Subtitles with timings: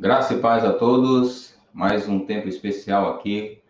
[0.00, 1.54] Graça e paz a todos.
[1.74, 3.60] Mais um tempo especial aqui,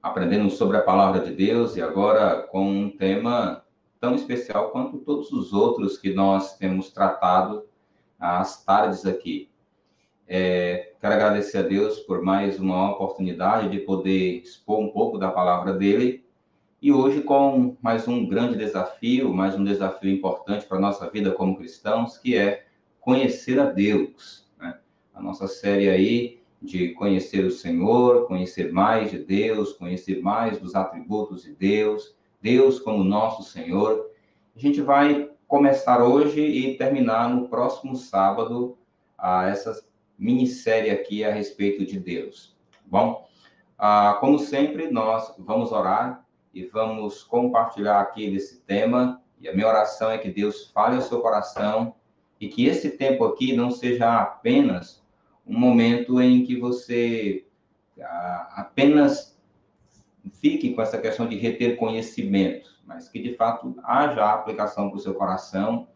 [0.00, 3.64] aprendendo sobre a palavra de Deus e agora com um tema
[3.98, 7.64] tão especial quanto todos os outros que nós temos tratado
[8.20, 9.50] às tardes aqui.
[10.28, 15.32] É, quero agradecer a Deus por mais uma oportunidade de poder expor um pouco da
[15.32, 16.24] palavra dele
[16.80, 21.32] e hoje com mais um grande desafio, mais um desafio importante para a nossa vida
[21.32, 22.64] como cristãos, que é
[23.00, 24.48] conhecer a Deus
[25.14, 30.74] a nossa série aí de conhecer o Senhor, conhecer mais de Deus, conhecer mais dos
[30.74, 34.10] atributos de Deus, Deus como nosso Senhor.
[34.54, 38.76] A gente vai começar hoje e terminar no próximo sábado
[39.16, 39.82] a essa
[40.18, 42.56] minissérie aqui a respeito de Deus.
[42.86, 43.26] Bom,
[43.78, 49.22] ah, como sempre, nós vamos orar e vamos compartilhar aqui desse tema.
[49.40, 51.94] E a minha oração é que Deus fale ao seu coração
[52.40, 55.04] e que esse tempo aqui não seja apenas
[55.46, 57.44] um momento em que você
[58.00, 59.38] ah, apenas
[60.40, 65.00] fique com essa questão de reter conhecimento, mas que de fato haja aplicação para o
[65.00, 65.88] seu coração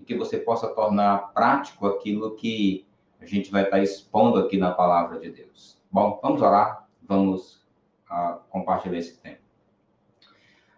[0.00, 2.86] e que você possa tornar prático aquilo que
[3.20, 5.78] a gente vai estar expondo aqui na palavra de Deus.
[5.92, 7.66] Bom, vamos orar, vamos
[8.10, 9.40] uh, compartilhar esse tempo.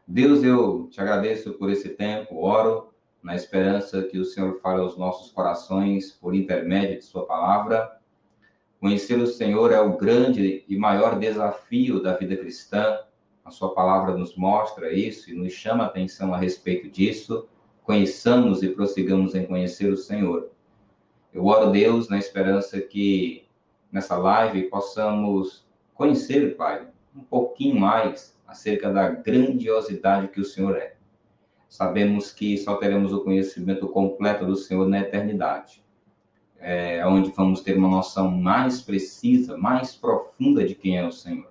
[0.07, 2.92] Deus, eu te agradeço por esse tempo, oro
[3.23, 8.01] na esperança que o Senhor fale aos nossos corações por intermédio de Sua palavra
[8.83, 12.98] Conhecer o Senhor é o grande e maior desafio da vida cristã.
[13.45, 17.48] A sua palavra nos mostra isso e nos chama a atenção a respeito disso.
[17.84, 20.51] Conheçamos e prossigamos em conhecer o Senhor.
[21.33, 23.47] Eu oro Deus na esperança que
[23.92, 25.64] nessa live possamos
[25.95, 30.92] conhecer, Pai, um pouquinho mais acerca da grandiosidade que o Senhor é.
[31.73, 35.83] Sabemos que só teremos o conhecimento completo do Senhor na eternidade
[36.62, 41.51] é, onde vamos ter uma noção mais precisa, mais profunda de quem é o Senhor.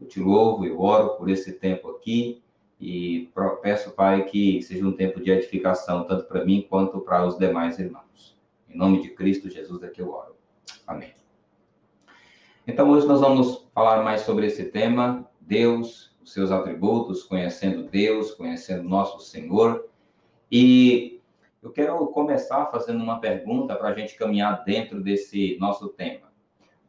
[0.00, 2.42] Eu te louvo, eu oro por esse tempo aqui
[2.80, 7.36] e peço, Pai, que seja um tempo de edificação, tanto para mim quanto para os
[7.36, 8.38] demais irmãos.
[8.70, 10.34] Em nome de Cristo Jesus é que eu oro.
[10.86, 11.12] Amém.
[12.66, 18.88] Então, hoje nós vamos falar mais sobre esse tema, Deus, seus atributos, conhecendo Deus, conhecendo
[18.88, 19.88] nosso Senhor.
[20.50, 21.20] E
[21.62, 26.28] eu quero começar fazendo uma pergunta para a gente caminhar dentro desse nosso tema.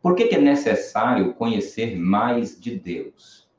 [0.02, 3.50] Por que, que, é necessário conhecer mais de Deus?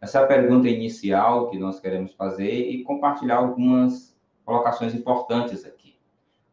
[0.00, 5.96] Essa é a pergunta inicial que nós queremos fazer e compartilhar algumas colocações importantes aqui.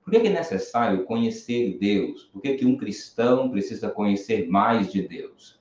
[0.03, 2.23] Por que, é necessário conhecer Deus?
[2.25, 5.56] Por que, que um cristão precisa conhecer mais de Deus?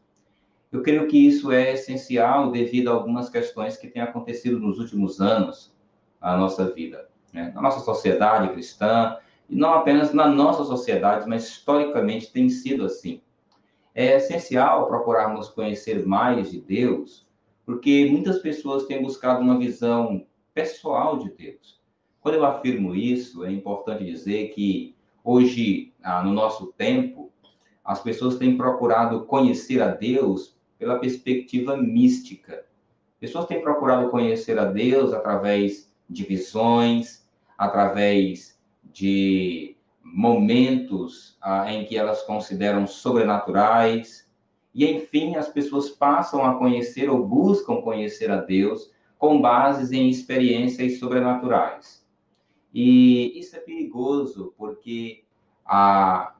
[0.77, 5.21] Eu creio que isso é essencial devido a algumas questões que têm acontecido nos últimos
[5.21, 5.75] anos
[6.21, 7.53] na nossa vida né?
[7.55, 13.21] na nossa sociedade cristã, e não apenas na nossa sociedade, mas historicamente tem sido assim.
[13.95, 17.27] É essencial procurarmos conhecer mais de Deus,
[17.65, 21.81] porque muitas pessoas têm buscado uma visão pessoal de Deus.
[22.21, 27.31] Quando eu afirmo isso, é importante dizer que hoje, ah, no nosso tempo,
[27.85, 32.65] as pessoas têm procurado conhecer a Deus pela perspectiva mística.
[33.19, 37.27] Pessoas têm procurado conhecer a Deus através de visões,
[37.57, 44.29] através de momentos ah, em que elas consideram sobrenaturais.
[44.75, 50.09] E, enfim, as pessoas passam a conhecer ou buscam conhecer a Deus com bases em
[50.09, 52.07] experiências sobrenaturais.
[52.73, 55.25] E isso é perigoso, porque
[55.65, 56.35] a,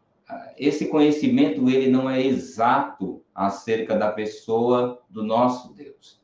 [0.59, 6.19] esse conhecimento ele não é exato acerca da pessoa do nosso Deus.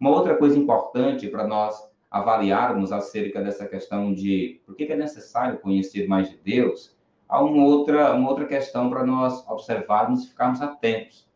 [0.00, 1.76] Uma outra coisa importante para nós
[2.10, 6.96] avaliarmos acerca dessa questão de por que é necessário conhecer mais de Deus,
[7.28, 11.28] há uma outra, uma outra questão para nós observarmos e ficarmos atentos.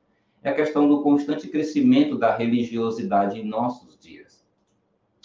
[0.43, 4.43] É a questão do constante crescimento da religiosidade em nossos dias.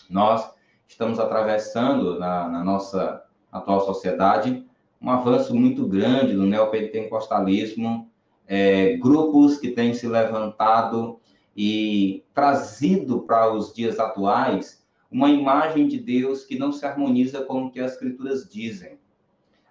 [0.10, 0.54] Nós
[0.86, 4.68] estamos atravessando na, na nossa atual sociedade
[5.02, 8.07] um avanço muito grande do neopentecostalismo,
[8.48, 11.20] é, grupos que têm se levantado
[11.56, 17.66] e trazido para os dias atuais uma imagem de Deus que não se harmoniza com
[17.66, 19.00] o que as escrituras dizem.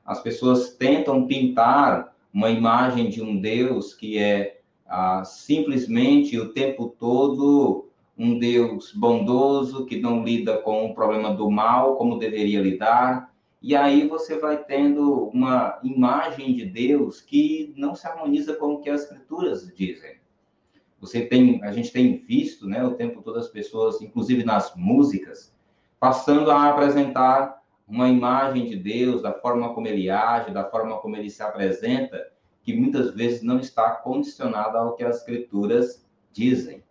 [0.04, 6.94] As pessoas tentam pintar uma imagem de um Deus que é ah, simplesmente o tempo
[6.98, 13.30] todo um Deus bondoso que não lida com o problema do mal como deveria lidar.
[13.66, 18.80] E aí você vai tendo uma imagem de Deus que não se harmoniza com o
[18.80, 20.20] que as escrituras dizem.
[21.00, 25.52] Você tem, a gente tem visto, né, o tempo todo as pessoas, inclusive nas músicas,
[25.98, 31.16] passando a apresentar uma imagem de Deus, da forma como ele age, da forma como
[31.16, 32.24] ele se apresenta,
[32.62, 36.84] que muitas vezes não está condicionada ao que as escrituras dizem.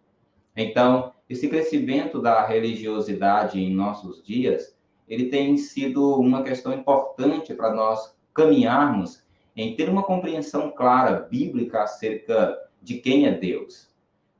[0.53, 4.74] Então, esse crescimento da religiosidade em nossos dias,
[5.07, 9.23] ele tem sido uma questão importante para nós caminharmos
[9.55, 13.87] em ter uma compreensão clara, bíblica, acerca de quem é Deus.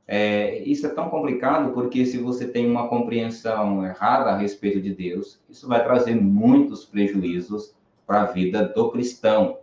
[0.08, 4.94] É, isso é tão complicado porque se você tem uma compreensão errada a respeito de
[4.94, 7.74] Deus, isso vai trazer muitos prejuízos
[8.06, 9.58] para a vida do cristão.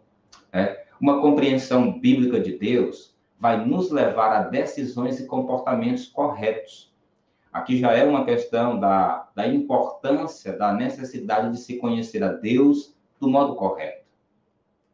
[0.52, 0.78] Né?
[1.00, 6.93] Uma compreensão bíblica de Deus vai nos levar a decisões e comportamentos corretos.
[7.54, 12.96] Aqui já é uma questão da, da importância, da necessidade de se conhecer a Deus
[13.20, 14.04] do modo correto.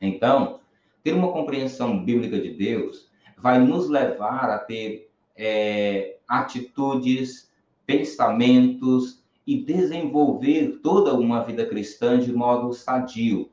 [0.01, 0.59] Então,
[1.01, 7.49] ter uma compreensão bíblica de Deus vai nos levar a ter é, atitudes,
[7.85, 13.49] pensamentos e desenvolver toda uma vida cristã de modo sadio.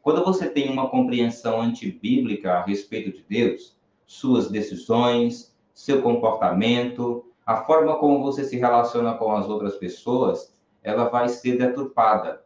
[0.00, 3.76] Quando você tem uma compreensão antibíblica a respeito de Deus,
[4.06, 10.54] suas decisões, seu comportamento, a forma como você se relaciona com as outras pessoas,
[10.84, 12.44] ela vai ser deturpada.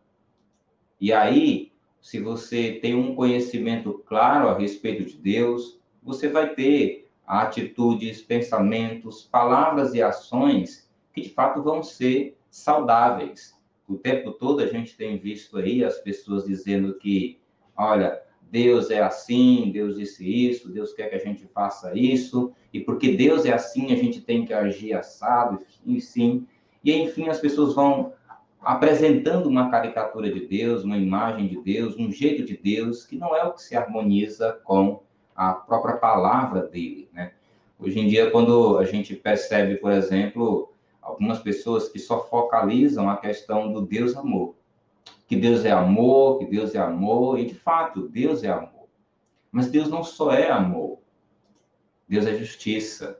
[0.98, 7.10] E aí, se você tem um conhecimento claro a respeito de Deus, você vai ter
[7.26, 13.60] atitudes, pensamentos, palavras e ações que de fato vão ser saudáveis.
[13.86, 17.38] O tempo todo a gente tem visto aí as pessoas dizendo que
[17.76, 22.80] olha, Deus é assim, Deus disse isso, Deus quer que a gente faça isso, e
[22.80, 26.46] porque Deus é assim, a gente tem que agir assado, e sim.
[26.82, 28.12] E enfim, as pessoas vão
[28.60, 33.34] apresentando uma caricatura de Deus, uma imagem de Deus, um jeito de Deus, que não
[33.34, 35.00] é o que se harmoniza com
[35.34, 37.32] a própria palavra dele, né?
[37.78, 43.16] Hoje em dia, quando a gente percebe, por exemplo, algumas pessoas que só focalizam a
[43.16, 44.54] questão do Deus amor
[45.26, 48.88] que Deus é amor, que Deus é amor, e de fato, Deus é amor.
[49.50, 50.98] Mas Deus não só é amor,
[52.14, 53.18] Deus é justiça.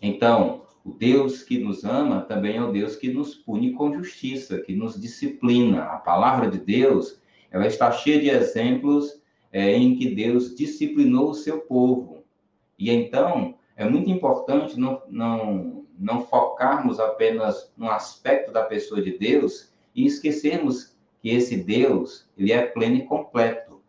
[0.00, 4.60] Então, o Deus que nos ama também é o Deus que nos pune com justiça,
[4.60, 5.82] que nos disciplina.
[5.82, 7.20] A palavra de Deus,
[7.50, 9.20] ela está cheia de exemplos
[9.50, 12.22] é, em que Deus disciplinou o seu povo.
[12.78, 19.18] E então, é muito importante não, não, não focarmos apenas no aspecto da pessoa de
[19.18, 23.80] Deus e esquecermos que esse Deus, ele é pleno e completo.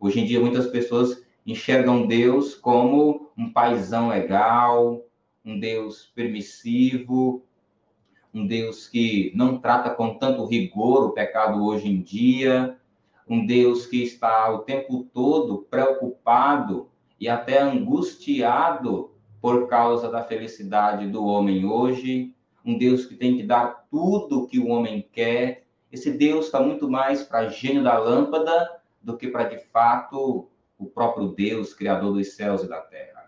[0.00, 5.02] Hoje em dia, muitas pessoas enxergam Deus como um paisão legal,
[5.42, 7.42] um Deus permissivo,
[8.34, 12.76] um Deus que não trata com tanto rigor o pecado hoje em dia,
[13.26, 19.10] um Deus que está o tempo todo preocupado e até angustiado
[19.40, 24.46] por causa da felicidade do homem hoje, um Deus que tem que dar tudo o
[24.46, 29.28] que o homem quer, esse Deus está muito mais para gênio da lâmpada do que
[29.28, 30.46] para, de fato,
[30.78, 33.19] o próprio Deus, criador dos céus e da terra.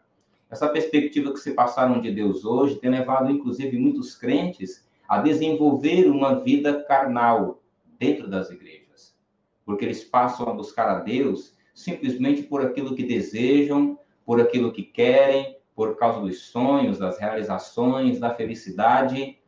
[0.52, 6.06] Essa perspectiva que se passaram de Deus hoje tem levado, inclusive, muitos crentes a desenvolver
[6.08, 7.62] uma vida carnal
[7.98, 9.16] dentro das igrejas,
[9.64, 14.82] porque eles passam a buscar a Deus simplesmente por aquilo que desejam, por aquilo que
[14.82, 19.38] querem, por causa dos sonhos, das realizações, da felicidade,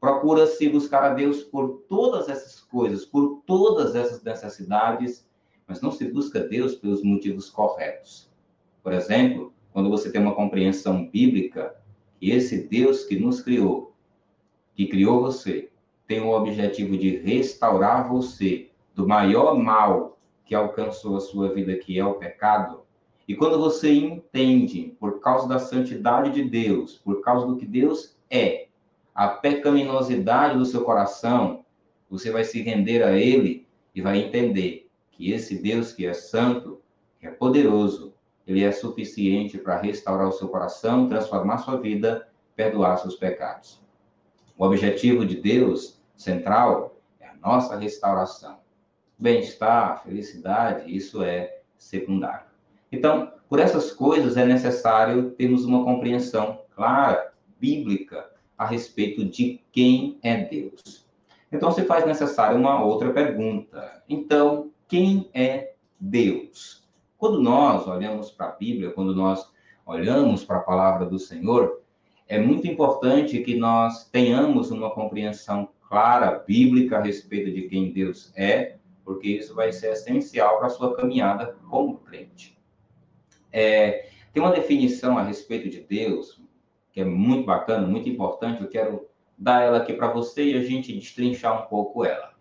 [0.00, 5.28] Procura-se buscar a Deus por todas essas coisas, por todas essas necessidades,
[5.66, 8.30] mas não se busca Deus pelos motivos corretos.
[8.80, 11.72] Por exemplo, quando você tem uma compreensão bíblica
[12.18, 13.94] que esse Deus que nos criou,
[14.74, 15.70] que criou você,
[16.04, 21.96] tem o objetivo de restaurar você do maior mal que alcançou a sua vida, que
[21.96, 22.80] é o pecado.
[23.28, 28.18] E quando você entende, por causa da santidade de Deus, por causa do que Deus
[28.28, 28.66] é,
[29.14, 31.64] a pecaminosidade do seu coração,
[32.10, 36.80] você vai se render a Ele e vai entender que esse Deus que é santo,
[37.20, 38.07] que é poderoso,
[38.48, 42.26] ele é suficiente para restaurar o seu coração, transformar sua vida,
[42.56, 43.80] perdoar seus pecados.
[44.56, 48.58] O objetivo de Deus central é a nossa restauração.
[49.18, 52.46] Bem-estar, felicidade, isso é secundário.
[52.90, 60.18] Então, por essas coisas é necessário termos uma compreensão clara, bíblica, a respeito de quem
[60.22, 61.06] é Deus.
[61.52, 64.02] Então se faz necessária uma outra pergunta.
[64.08, 66.77] Então, quem é Deus?
[67.18, 69.50] Quando nós olhamos para a Bíblia, quando nós
[69.84, 71.82] olhamos para a palavra do Senhor,
[72.28, 78.32] é muito importante que nós tenhamos uma compreensão clara, bíblica, a respeito de quem Deus
[78.36, 82.56] é, porque isso vai ser essencial para a sua caminhada como crente.
[83.50, 86.40] É, tem uma definição a respeito de Deus
[86.92, 88.62] que é muito bacana, muito importante.
[88.62, 92.34] Eu quero dar ela aqui para você e a gente destrinchar um pouco ela.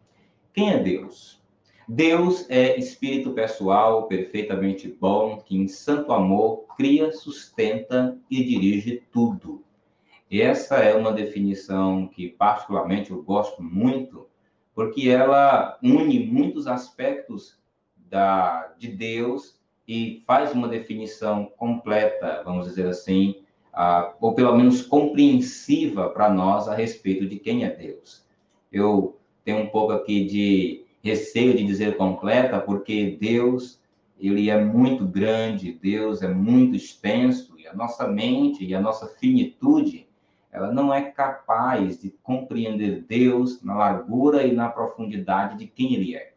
[0.53, 1.41] Quem é Deus?
[1.88, 9.63] Deus é espírito pessoal, perfeitamente bom, que em santo amor cria, sustenta e dirige tudo.
[10.29, 14.27] Essa é uma definição que, particularmente, eu gosto muito,
[14.75, 17.58] porque ela une muitos aspectos
[17.96, 24.82] da, de Deus e faz uma definição completa, vamos dizer assim, uh, ou pelo menos
[24.82, 28.27] compreensiva para nós a respeito de quem é Deus.
[28.70, 33.79] Eu tenho um pouco aqui de receio de dizer completa, porque Deus,
[34.19, 39.07] ele é muito grande, Deus é muito extenso, e a nossa mente e a nossa
[39.07, 40.07] finitude
[40.51, 46.15] ela não é capaz de compreender Deus na largura e na profundidade de quem Ele
[46.15, 46.33] é.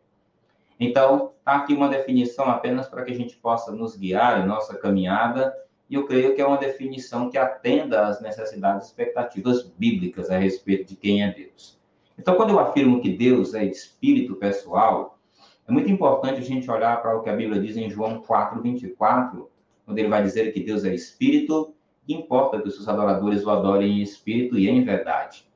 [0.79, 4.77] Então, está aqui uma definição apenas para que a gente possa nos guiar em nossa
[4.77, 5.55] caminhada,
[5.89, 10.39] e eu creio que é uma definição que atenda às necessidades e expectativas bíblicas a
[10.39, 11.80] respeito de quem é Deus.
[12.21, 15.19] Então, quando eu afirmo que Deus é espírito pessoal,
[15.67, 18.61] é muito importante a gente olhar para o que a Bíblia diz em João 4,
[18.61, 19.51] 24,
[19.87, 21.75] quando ele vai dizer que Deus é espírito
[22.07, 25.47] importa que os seus adoradores o adorem em espírito e em verdade.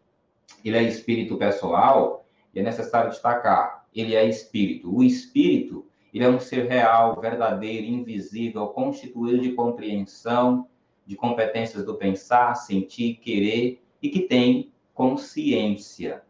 [0.64, 4.94] Ele é espírito pessoal e é necessário destacar, ele é espírito.
[4.94, 10.66] O espírito, ele é um ser real, verdadeiro, invisível, constituído de compreensão,
[11.04, 16.22] de competências do pensar, sentir, querer e que tem consciência.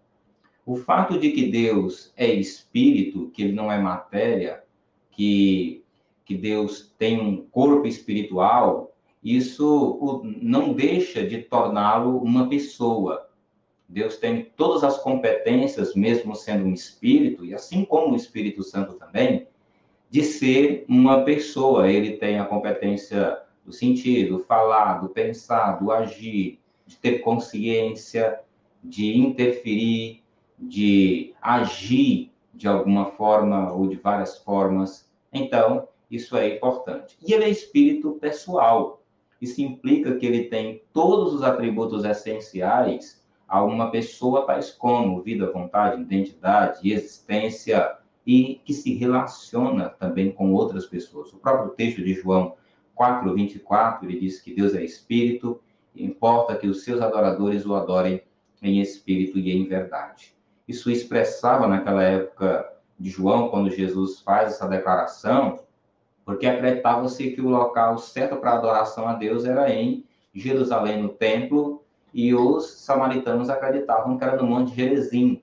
[0.66, 4.64] O fato de que Deus é espírito, que ele não é matéria,
[5.11, 5.85] que,
[6.25, 13.28] que Deus tem um corpo espiritual, isso não deixa de torná-lo uma pessoa.
[13.88, 18.94] Deus tem todas as competências, mesmo sendo um espírito, e assim como o Espírito Santo
[18.94, 19.47] também,
[20.11, 21.90] de ser uma pessoa.
[21.90, 28.40] Ele tem a competência do sentido, do falar, do pensar, do agir, de ter consciência,
[28.83, 30.24] de interferir,
[30.58, 35.11] de agir de alguma forma ou de várias formas.
[35.32, 37.16] Então, isso é importante.
[37.26, 39.02] E ele é espírito pessoal.
[39.40, 45.50] Isso implica que ele tem todos os atributos essenciais a uma pessoa, tais como vida,
[45.50, 51.32] vontade, identidade, existência, e que se relaciona também com outras pessoas.
[51.32, 52.54] O próprio texto de João
[52.94, 55.61] 4, 24, ele diz que Deus é espírito,
[55.94, 58.23] e importa que os seus adoradores o adorem
[58.62, 60.34] em espírito e em verdade.
[60.66, 65.61] Isso expressava naquela época de João, quando Jesus faz essa declaração,
[66.25, 70.04] porque acreditava-se que o local certo para adoração a Deus era em
[70.35, 75.42] Jerusalém, no templo, e os samaritanos acreditavam que era no Monte Gerezim.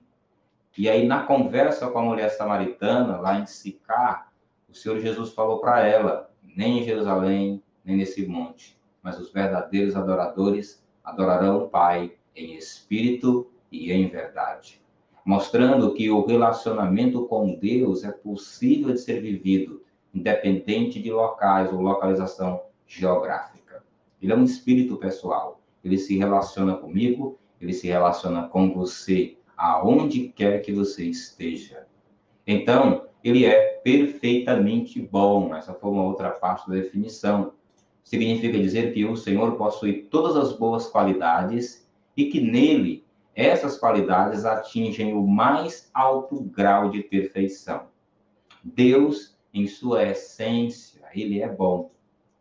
[0.76, 4.32] E aí, na conversa com a mulher samaritana, lá em Sicar,
[4.68, 9.94] o Senhor Jesus falou para ela: nem em Jerusalém, nem nesse monte, mas os verdadeiros
[9.94, 14.81] adoradores adorarão o Pai em espírito e em verdade.
[15.24, 21.80] Mostrando que o relacionamento com Deus é possível de ser vivido independente de locais ou
[21.80, 23.82] localização geográfica.
[24.20, 25.60] Ele é um espírito pessoal.
[25.82, 31.86] Ele se relaciona comigo, ele se relaciona com você, aonde quer que você esteja.
[32.46, 35.54] Então, ele é perfeitamente bom.
[35.54, 37.52] Essa foi uma outra parte da definição.
[38.02, 43.01] Significa dizer que o Senhor possui todas as boas qualidades e que nele
[43.34, 47.86] essas qualidades atingem o mais alto grau de perfeição.
[48.62, 51.90] Deus em sua essência, ele é bom.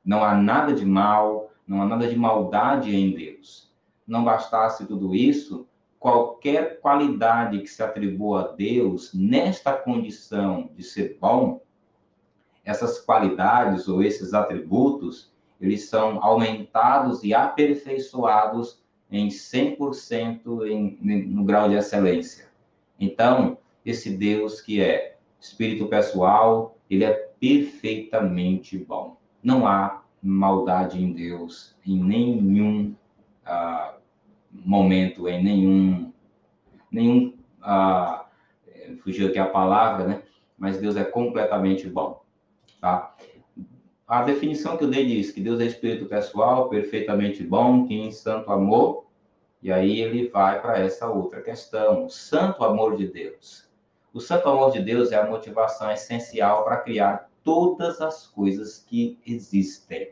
[0.03, 3.73] Não há nada de mal, não há nada de maldade em Deus.
[4.07, 5.67] Não bastasse tudo isso,
[5.99, 11.61] qualquer qualidade que se atribua a Deus nesta condição de ser bom,
[12.63, 21.67] essas qualidades ou esses atributos, eles são aumentados e aperfeiçoados em 100% em, no grau
[21.67, 22.47] de excelência.
[22.99, 29.17] Então, esse Deus que é espírito pessoal, ele é perfeitamente bom.
[29.43, 32.95] Não há maldade em Deus em nenhum
[33.45, 33.95] uh,
[34.51, 36.13] momento, em nenhum,
[36.91, 38.23] nenhum uh,
[39.01, 40.21] fugiu aqui a palavra, né?
[40.57, 42.21] Mas Deus é completamente bom,
[42.79, 43.15] tá?
[44.11, 48.11] A definição que eu dei diz que Deus é espírito pessoal, perfeitamente bom, que em
[48.11, 49.05] santo amor,
[49.63, 53.69] e aí ele vai para essa outra questão, o santo amor de Deus.
[54.13, 59.17] O santo amor de Deus é a motivação essencial para criar todas as coisas que
[59.25, 60.09] existem.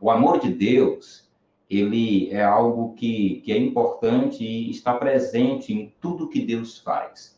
[0.00, 1.28] O amor de Deus,
[1.68, 7.36] ele é algo que, que é importante e está presente em tudo que Deus faz.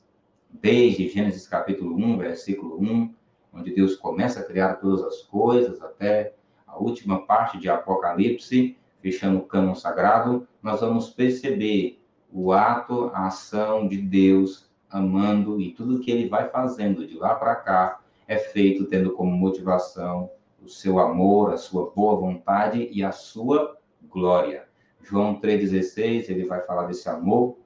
[0.50, 3.15] Desde Gênesis capítulo 1, versículo 1,
[3.56, 6.34] onde Deus começa a criar todas as coisas, até
[6.66, 12.00] a última parte de Apocalipse, fechando o cânon sagrado, nós vamos perceber
[12.32, 17.34] o ato, a ação de Deus amando e tudo que ele vai fazendo de lá
[17.34, 20.30] para cá é feito tendo como motivação
[20.62, 23.76] o seu amor, a sua boa vontade e a sua
[24.10, 24.64] glória.
[25.02, 27.56] João 3,16, ele vai falar desse amor,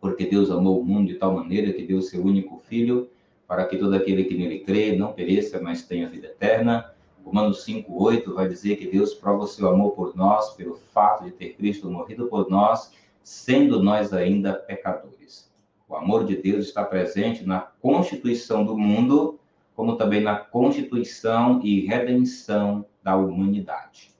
[0.00, 3.10] porque Deus amou o mundo de tal maneira que deu o seu único filho,
[3.48, 6.92] para que todo aquele que nele crê não pereça, mas tenha vida eterna.
[7.24, 11.30] Romanos 5,8 vai dizer que Deus prova o seu amor por nós, pelo fato de
[11.30, 15.50] ter Cristo morrido por nós, sendo nós ainda pecadores.
[15.88, 19.40] O amor de Deus está presente na constituição do mundo,
[19.74, 24.14] como também na constituição e redenção da humanidade.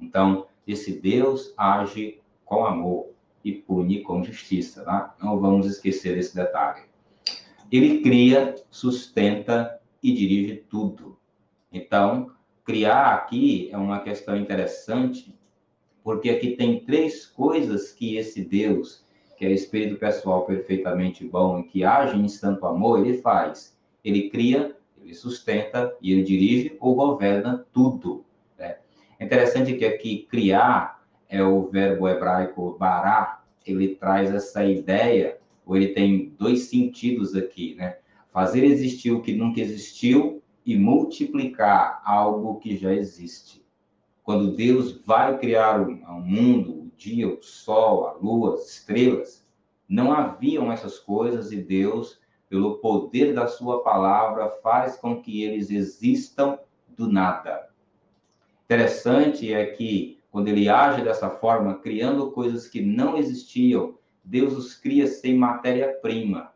[0.00, 3.10] Então, esse Deus age com amor
[3.44, 5.14] e pune com justiça, tá?
[5.22, 6.89] Não vamos esquecer esse detalhe.
[7.70, 11.16] Ele cria, sustenta e dirige tudo.
[11.72, 12.32] Então,
[12.64, 15.38] criar aqui é uma questão interessante,
[16.02, 19.04] porque aqui tem três coisas que esse Deus,
[19.36, 23.78] que é espírito pessoal perfeitamente bom e que age em santo amor, ele faz.
[24.04, 28.24] Ele cria, ele sustenta e ele dirige ou governa tudo.
[28.58, 28.76] Né?
[29.18, 35.76] É interessante que aqui criar é o verbo hebraico bará, ele traz essa ideia, ou
[35.76, 37.98] ele tem dois sentidos aqui, né?
[38.32, 43.64] Fazer existir o que nunca existiu e multiplicar algo que já existe.
[44.22, 49.44] Quando Deus vai criar um mundo, o dia, o sol, a lua, as estrelas,
[49.88, 55.70] não haviam essas coisas e Deus pelo poder da sua palavra, faz com que eles
[55.70, 57.70] existam do nada.
[58.64, 63.98] Interessante é que, quando ele age dessa forma, criando coisas que não existiam,
[64.30, 66.52] Deus os cria sem matéria-prima.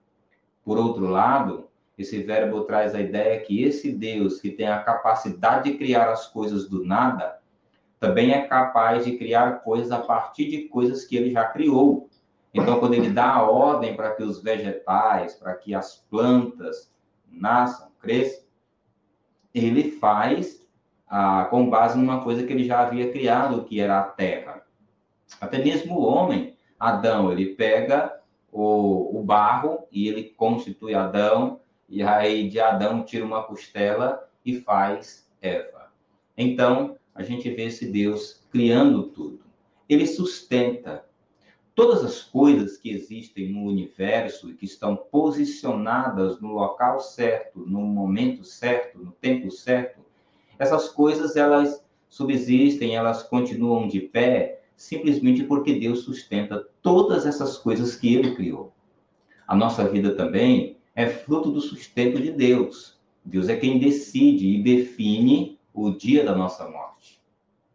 [0.65, 5.73] Por outro lado, esse verbo traz a ideia que esse Deus, que tem a capacidade
[5.73, 7.41] de criar as coisas do nada,
[7.99, 12.09] também é capaz de criar coisas a partir de coisas que ele já criou.
[12.53, 16.93] Então, quando ele dá a ordem para que os vegetais, para que as plantas
[17.29, 18.45] nasçam, cresçam,
[19.53, 20.65] ele faz
[21.09, 24.63] ah, com base numa coisa que ele já havia criado, que era a terra.
[25.41, 28.21] Até mesmo o homem, Adão, ele pega
[28.53, 34.61] o, o barro e ele constitui Adão, e aí de Adão tira uma costela e
[34.61, 35.93] faz Eva.
[36.37, 39.41] Então, a gente vê esse Deus criando tudo.
[39.89, 41.05] Ele sustenta,
[41.75, 47.81] todas as coisas que existem no universo e que estão posicionadas no local certo, no
[47.81, 50.01] momento certo, no tempo certo,
[50.59, 57.97] essas coisas elas subsistem, elas continuam de pé, simplesmente porque Deus sustenta todas essas coisas
[57.97, 58.73] que ele criou.
[59.47, 62.99] A nossa vida também é fruto do sustento de Deus.
[63.25, 67.21] Deus é quem decide e define o dia da nossa morte.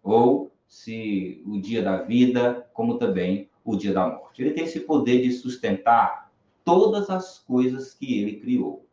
[0.04, 4.42] Ou se o dia da vida, como também o dia da morte.
[4.42, 6.32] Ele tem esse poder de sustentar
[6.64, 8.86] todas as coisas que ele criou.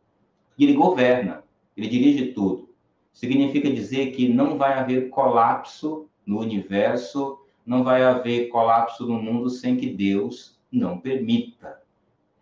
[0.57, 1.43] E ele governa,
[1.75, 2.69] ele dirige tudo.
[3.13, 9.49] Significa dizer que não vai haver colapso no universo, não vai haver colapso no mundo
[9.49, 11.81] sem que Deus não permita.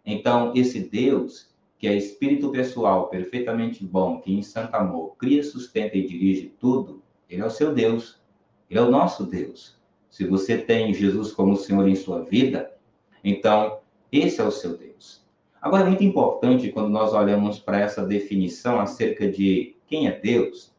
[0.06, 5.98] Então, esse Deus, que é espírito pessoal perfeitamente bom, que em santo amor cria, sustenta
[5.98, 8.22] e dirige tudo, ele é o seu Deus.
[8.70, 9.76] Ele é o nosso Deus.
[10.12, 12.72] Se você tem Jesus como Senhor em sua vida,
[13.24, 13.80] então
[14.12, 15.26] esse é o seu Deus.
[15.60, 20.72] Agora, é muito importante quando nós olhamos para essa definição acerca de quem é Deus,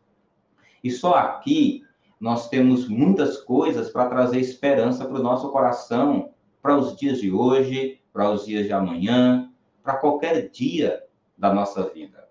[0.82, 1.85] e só aqui
[2.18, 6.31] nós temos muitas coisas para trazer esperança para o nosso coração,
[6.62, 9.52] para os dias de hoje, para os dias de amanhã,
[9.83, 11.02] para qualquer dia
[11.37, 12.29] da nossa vida.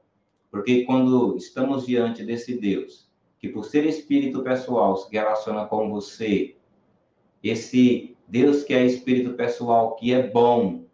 [0.49, 6.55] Porque quando estamos diante desse Deus, que por ser espírito pessoal se relaciona com você,
[7.43, 10.85] esse Deus que é espírito pessoal, que é bom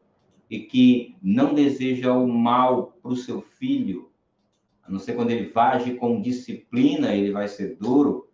[0.49, 4.09] e que não deseja o mal para o seu filho,
[4.83, 8.27] a não ser quando ele agir com disciplina, ele vai ser duro,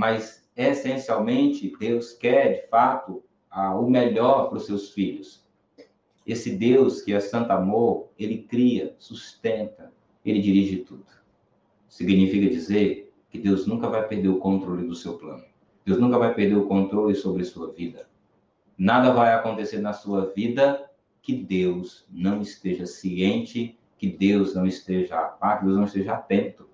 [0.00, 3.22] mas essencialmente Deus quer, de fato,
[3.78, 5.46] o melhor para os seus filhos.
[6.26, 9.92] Esse Deus que é santo amor, ele cria, sustenta,
[10.24, 11.04] ele dirige tudo.
[11.86, 15.44] Significa dizer que Deus nunca vai perder o controle do seu plano.
[15.84, 18.08] Deus nunca vai perder o controle sobre sua vida.
[18.78, 25.20] Nada vai acontecer na sua vida que Deus não esteja ciente, que Deus não esteja
[25.20, 26.66] a par, que Deus não esteja atento.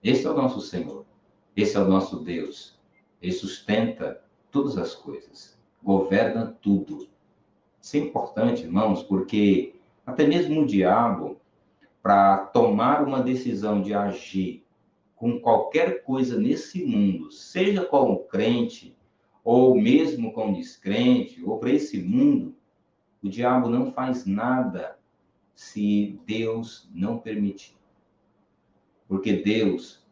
[0.00, 1.04] Esse é o nosso Senhor.
[1.56, 2.78] Esse é o nosso Deus.
[3.22, 7.08] Ele sustenta todas as coisas, governa tudo.
[7.80, 9.74] Isso é importante, irmãos, porque
[10.06, 11.40] até mesmo o diabo,
[12.02, 14.64] para tomar uma decisão de agir
[15.16, 18.94] com qualquer coisa nesse mundo, seja como crente,
[19.42, 22.54] ou mesmo como descrente, ou para esse mundo,
[23.24, 24.98] O diabo não faz nada
[25.54, 27.74] se Deus não permitir.
[29.08, 30.03] Porque Deus,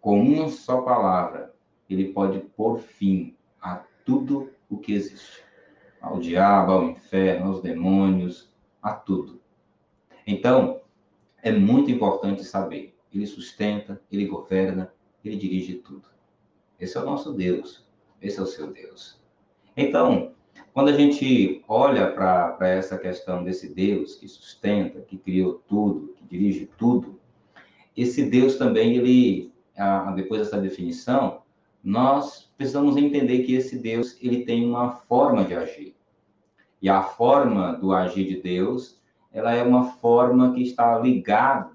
[0.00, 1.54] com uma só palavra,
[1.88, 5.42] ele pode pôr fim a tudo o que existe.
[6.00, 8.50] Ao diabo, ao inferno, aos demônios,
[8.82, 9.40] a tudo.
[10.26, 10.80] Então,
[11.42, 12.94] é muito importante saber.
[13.12, 14.92] Ele sustenta, ele governa,
[15.24, 16.08] ele dirige tudo.
[16.78, 17.84] Esse é o nosso Deus.
[18.22, 19.20] Esse é o seu Deus.
[19.76, 20.32] Então,
[20.72, 26.24] quando a gente olha para essa questão desse Deus que sustenta, que criou tudo, que
[26.24, 27.18] dirige tudo,
[27.96, 29.49] esse Deus também, ele,
[30.14, 31.42] depois dessa definição,
[31.82, 35.96] nós precisamos entender que esse Deus, ele tem uma forma de agir.
[36.82, 39.00] E a forma do agir de Deus,
[39.32, 41.70] ela é uma forma que está ligada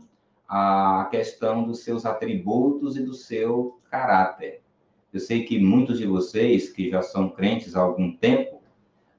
[0.47, 4.61] à questão dos seus atributos e do seu caráter.
[5.11, 8.61] Eu sei que muitos de vocês que já são crentes há algum tempo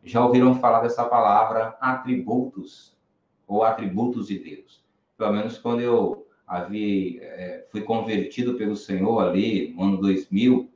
[0.05, 2.96] já ouviram falar dessa palavra atributos
[3.46, 4.85] ou atributos de Deus.
[5.16, 10.71] Pelo menos quando eu havia, é, fui convertido pelo Senhor ali no ano 2000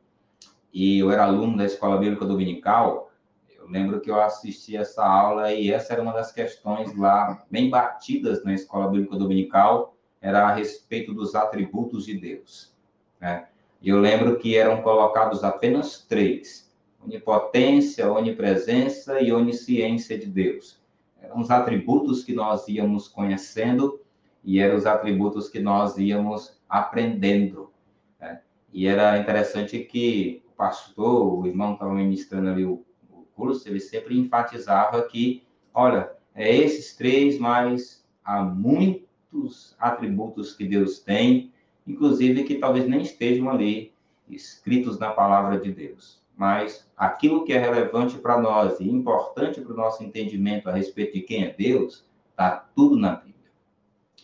[0.73, 3.11] e eu era aluno da Escola Bíblica Dominical,
[3.57, 7.71] eu lembro que eu assisti essa aula e essa era uma das questões lá bem
[7.71, 12.75] batidas na Escola Bíblica Dominical, era a respeito dos atributos de Deus.
[13.21, 13.47] Né?
[13.83, 16.71] Eu lembro que eram colocados apenas três:
[17.03, 20.81] onipotência, onipresença e onisciência de Deus.
[21.21, 24.01] Eram os atributos que nós íamos conhecendo
[24.45, 27.71] e eram os atributos que nós íamos aprendendo.
[28.21, 28.41] Né?
[28.73, 33.81] E era interessante que o pastor, o irmão estava ministrando ali o, o curso, ele
[33.81, 35.43] sempre enfatizava que,
[35.75, 41.53] olha, é esses três, mas há muitos atributos que Deus tem,
[41.87, 43.93] inclusive que talvez nem estejam ali
[44.29, 49.75] escritos na palavra de Deus mas aquilo que é relevante para nós e importante para
[49.75, 53.30] o nosso entendimento a respeito de quem é Deus, está tudo na Bíblia.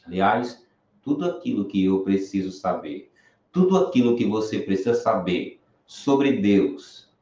[0.07, 0.65] Aliás,
[1.03, 3.13] tudo aquilo que eu preciso saber,
[3.53, 7.13] tudo aquilo que você precisa saber sobre Deus,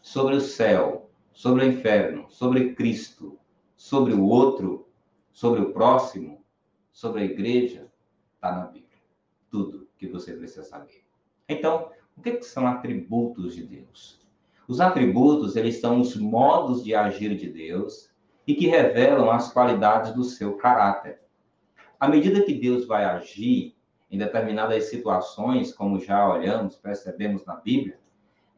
[0.00, 3.38] sobre o céu, sobre o inferno, sobre Cristo,
[3.76, 4.88] sobre o outro,
[5.32, 6.44] sobre o próximo,
[6.92, 7.90] sobre a igreja,
[8.34, 9.00] está na Bíblia.
[9.50, 11.02] Tudo que você precisa saber.
[11.48, 14.20] Então, o que são atributos de Deus?
[14.68, 18.10] Os atributos, eles são os modos de agir de Deus
[18.46, 21.21] e que revelam as qualidades do seu caráter.
[22.02, 23.76] À medida que Deus vai agir
[24.10, 27.96] em determinadas situações, como já olhamos, percebemos na Bíblia,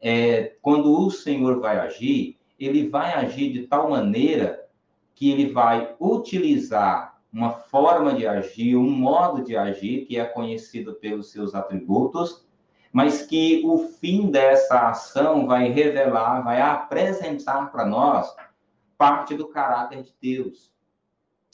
[0.01, 4.67] é, quando o Senhor vai agir, ele vai agir de tal maneira
[5.13, 10.95] que ele vai utilizar uma forma de agir, um modo de agir que é conhecido
[10.95, 12.43] pelos seus atributos
[12.91, 18.33] mas que o fim dessa ação vai revelar, vai apresentar para nós
[18.97, 20.71] parte do caráter de Deus.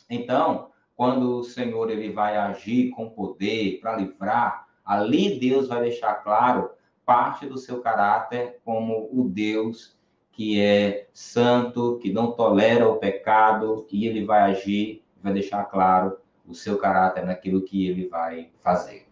[0.07, 0.70] Então,
[1.01, 6.69] quando o Senhor ele vai agir com poder para livrar, ali Deus vai deixar claro
[7.03, 9.97] parte do seu caráter como o Deus
[10.31, 16.17] que é santo, que não tolera o pecado, e ele vai agir, vai deixar claro
[16.47, 19.07] o seu caráter naquilo que ele vai fazer.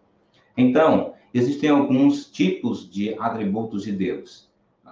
[0.56, 4.48] Então, existem alguns tipos de atributos de Deus.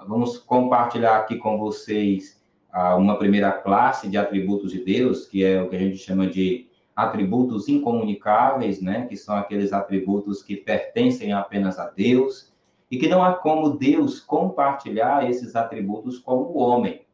[0.08, 5.62] Vamos compartilhar aqui com vocês ah, uma primeira classe de atributos de Deus, que é
[5.62, 6.67] o que a gente chama de
[6.98, 9.06] atributos incomunicáveis, né?
[9.06, 12.52] Que são aqueles atributos que pertencem apenas a Deus
[12.90, 17.06] e que não há como Deus compartilhar esses atributos com o homem.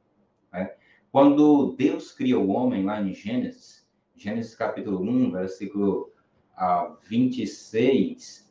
[0.50, 0.72] Né?
[1.12, 6.10] Quando Deus cria o homem lá em Gênesis, Gênesis capítulo 1, versículo
[6.56, 8.50] ah, 26,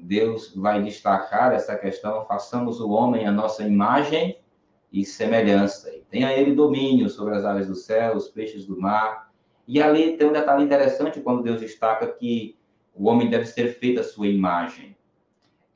[0.00, 4.38] Deus vai destacar essa questão, façamos o homem a nossa imagem
[4.90, 5.94] e semelhança.
[5.94, 9.27] E tenha ele domínio sobre as aves do céu, os peixes do mar.
[9.68, 12.56] E ali tem um detalhe interessante quando Deus destaca que
[12.92, 14.96] o homem deve ser feito a sua imagem.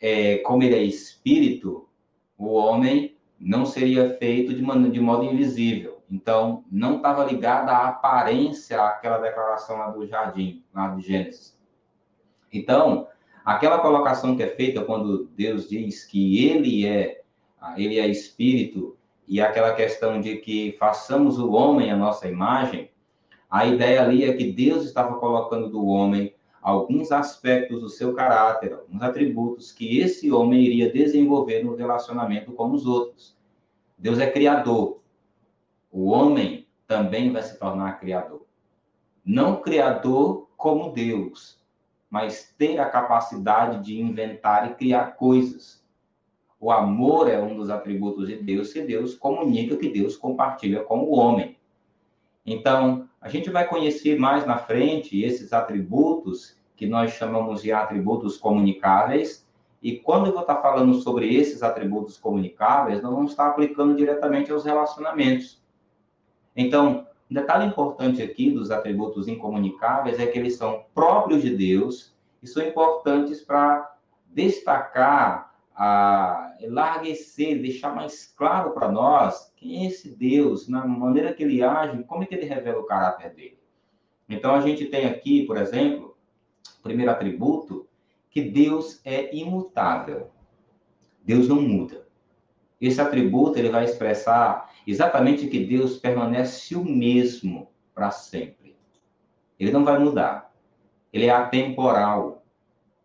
[0.01, 1.89] É, como ele é espírito,
[2.37, 6.03] o homem não seria feito de, de modo invisível.
[6.11, 11.57] Então, não estava ligado à aparência àquela declaração lá do jardim, lá de Gênesis.
[12.53, 13.07] Então,
[13.45, 17.23] Aquela colocação que é feita quando Deus diz que ele é,
[17.77, 22.91] ele é espírito e aquela questão de que façamos o homem a nossa imagem,
[23.53, 28.73] a ideia ali é que Deus estava colocando do homem alguns aspectos do seu caráter,
[28.73, 33.37] alguns atributos que esse homem iria desenvolver no relacionamento com os outros.
[33.99, 35.03] Deus é criador.
[35.91, 38.47] O homem também vai se tornar criador.
[39.23, 41.63] Não criador como Deus,
[42.09, 45.85] mas ter a capacidade de inventar e criar coisas.
[46.59, 51.01] O amor é um dos atributos de Deus que Deus comunica, que Deus compartilha com
[51.01, 51.59] o homem.
[52.47, 58.37] Então, a gente vai conhecer mais na frente esses atributos que nós chamamos de atributos
[58.37, 59.47] comunicáveis.
[59.81, 64.51] E quando eu vou estar falando sobre esses atributos comunicáveis, nós vamos estar aplicando diretamente
[64.51, 65.63] aos relacionamentos.
[66.57, 72.13] Então, um detalhe importante aqui dos atributos incomunicáveis é que eles são próprios de Deus
[72.43, 73.95] e são importantes para
[74.27, 81.45] destacar, a enlarguecer, deixar mais claro para nós quem é esse Deus, na maneira que
[81.45, 83.59] ele age, como é que ele revela o caráter dele.
[84.29, 86.17] Então, a gente tem aqui, por exemplo,
[86.81, 87.87] o primeiro atributo,
[88.29, 90.31] que Deus é imutável.
[91.25, 92.09] Deus não muda.
[92.81, 98.75] Esse atributo ele vai expressar exatamente que Deus permanece o mesmo para sempre.
[99.61, 100.53] Ele não vai mudar.
[101.13, 102.45] Ele é atemporal.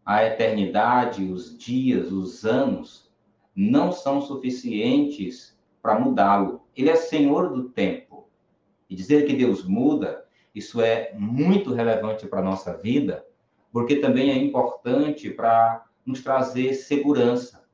[0.04, 3.12] A eternidade, os dias, os anos
[3.54, 5.57] não são suficientes
[5.88, 6.63] para mudá-lo.
[6.76, 8.28] Ele é senhor do tempo.
[8.89, 13.26] E dizer que Deus muda, isso é muito relevante para a nossa vida,
[13.71, 17.65] porque também é importante para nos trazer segurança.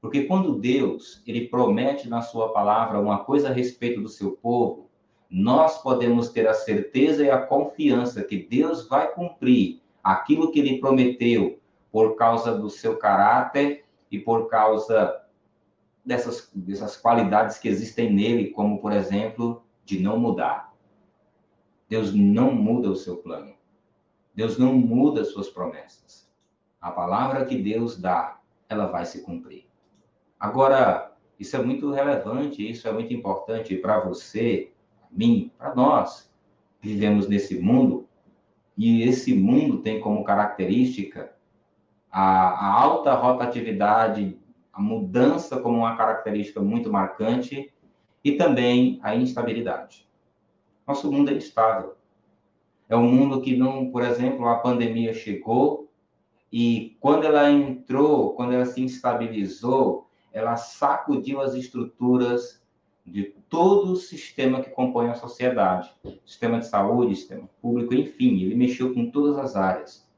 [0.00, 4.88] Porque quando Deus, ele promete na sua palavra uma coisa a respeito do seu povo,
[5.28, 10.80] nós podemos ter a certeza e a confiança que Deus vai cumprir aquilo que ele
[10.80, 11.58] prometeu
[11.90, 15.21] por causa do seu caráter e por causa
[16.04, 20.72] dessas, dessas qualidades que existem nele, como, por exemplo, de não mudar.
[21.88, 23.54] Deus não muda o seu plano.
[24.34, 26.30] Deus não muda as suas promessas.
[26.80, 29.66] A palavra que Deus dá, ela vai se cumprir.
[30.40, 34.72] Agora, isso é muito relevante, isso é muito importante para você,
[35.10, 36.32] mim, para nós.
[36.80, 38.08] Vivemos nesse mundo
[38.76, 41.32] e esse mundo tem como característica
[42.10, 44.38] a, a alta rotatividade,
[44.72, 47.72] a mudança como uma característica muito marcante
[48.24, 50.08] e também a instabilidade.
[50.86, 51.96] Nosso mundo é instável.
[52.88, 55.88] É um mundo que não, por exemplo, a pandemia chegou
[56.52, 62.62] e quando ela entrou, quando ela se instabilizou, ela sacudiu as estruturas
[63.04, 65.92] de todo o sistema que compõe a sociedade,
[66.24, 70.08] sistema de saúde, sistema público, enfim, ele mexeu com todas as áreas.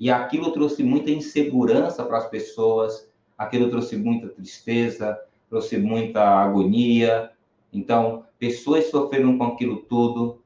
[0.00, 3.07] E aquilo trouxe muita insegurança para as pessoas,
[3.38, 5.16] aquilo trouxe muita tristeza,
[5.48, 7.30] trouxe muita agonia.
[7.72, 10.42] Então, pessoas sofreram com aquilo tudo.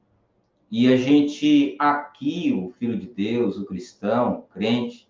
[0.70, 5.08] E a gente aqui, o filho de Deus, o cristão, o crente,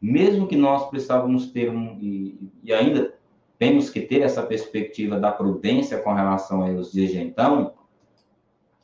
[0.00, 3.14] mesmo que nós precisávamos ter um, e, e, ainda
[3.58, 7.74] temos que ter essa perspectiva da prudência com relação aos dias de então,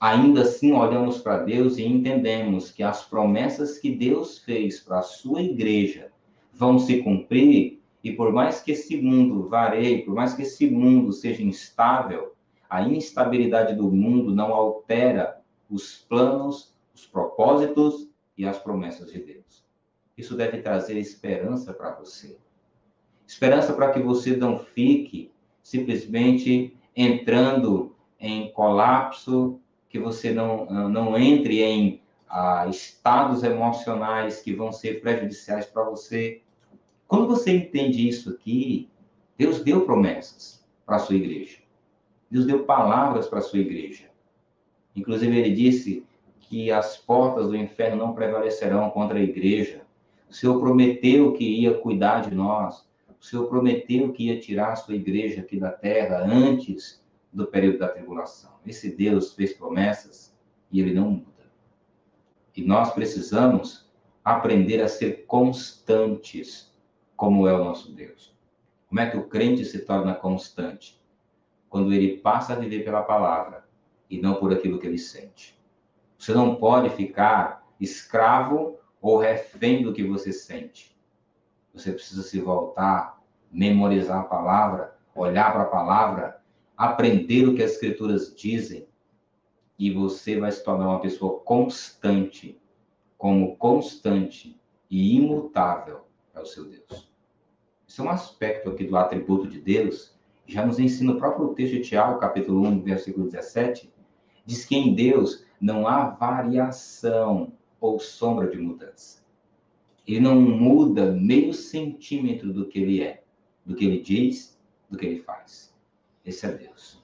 [0.00, 5.02] ainda assim olhamos para Deus e entendemos que as promessas que Deus fez para a
[5.02, 6.10] sua igreja
[6.52, 11.12] vão se cumprir, e por mais que esse mundo vareie, por mais que esse mundo
[11.12, 12.34] seja instável,
[12.68, 19.64] a instabilidade do mundo não altera os planos, os propósitos e as promessas de Deus.
[20.16, 22.36] Isso deve trazer esperança para você.
[23.26, 25.30] Esperança para que você não fique
[25.62, 34.72] simplesmente entrando em colapso, que você não, não entre em ah, estados emocionais que vão
[34.72, 36.41] ser prejudiciais para você.
[37.12, 38.88] Quando você entende isso aqui,
[39.36, 41.58] Deus deu promessas para a sua igreja.
[42.30, 44.04] Deus deu palavras para a sua igreja.
[44.96, 46.06] Inclusive, ele disse
[46.40, 49.82] que as portas do inferno não prevalecerão contra a igreja.
[50.26, 52.88] O Senhor prometeu que ia cuidar de nós.
[53.20, 57.80] O Senhor prometeu que ia tirar a sua igreja aqui da terra antes do período
[57.80, 58.52] da tribulação.
[58.66, 60.34] Esse Deus fez promessas
[60.72, 61.44] e ele não muda.
[62.56, 63.86] E nós precisamos
[64.24, 66.71] aprender a ser constantes,
[67.22, 68.36] como é o nosso Deus.
[68.88, 71.00] Como é que o crente se torna constante?
[71.68, 73.64] Quando ele passa a viver pela palavra
[74.10, 75.56] e não por aquilo que ele sente.
[76.18, 80.98] Você não pode ficar escravo ou refém do que você sente.
[81.72, 86.42] Você precisa se voltar, memorizar a palavra, olhar para a palavra,
[86.76, 88.88] aprender o que as escrituras dizem,
[89.78, 92.60] e você vai se tornar uma pessoa constante,
[93.16, 96.04] como constante e imutável
[96.34, 97.11] é o seu Deus.
[97.92, 101.74] Isso é um aspecto aqui do atributo de Deus, já nos ensina o próprio texto
[101.74, 103.92] de Tiago, capítulo 1, versículo 17,
[104.46, 109.22] diz que em Deus não há variação ou sombra de mudança.
[110.08, 113.24] Ele não muda meio centímetro do que ele é,
[113.62, 115.76] do que ele diz, do que ele faz.
[116.24, 116.98] Esse é Deus.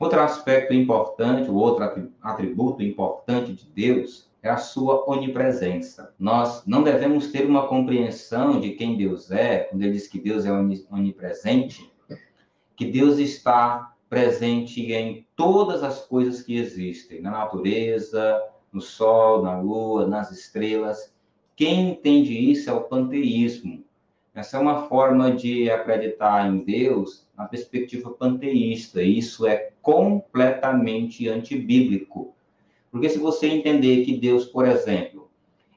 [0.00, 6.14] Outro aspecto importante, o outro atributo importante de Deus é a sua onipresença.
[6.18, 10.44] Nós não devemos ter uma compreensão de quem Deus é, quando ele diz que Deus
[10.46, 11.92] é onipresente,
[12.76, 18.40] que Deus está presente em todas as coisas que existem, na natureza,
[18.72, 21.12] no sol, na lua, nas estrelas.
[21.56, 23.84] Quem entende isso é o panteísmo.
[24.34, 29.02] Essa é uma forma de acreditar em Deus na perspectiva panteísta.
[29.02, 32.35] Isso é completamente antibíblico.
[32.90, 35.30] Porque se você entender que Deus, por exemplo,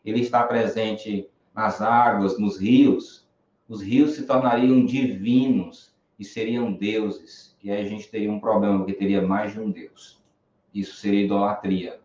[0.06, 3.28] ele está presente nas águas, nos rios,
[3.68, 7.58] os rios se tornariam divinos e seriam deuses.
[7.64, 10.22] E aí a gente teria um problema, porque teria mais de um Deus.
[10.74, 12.00] Isso seria idolatria.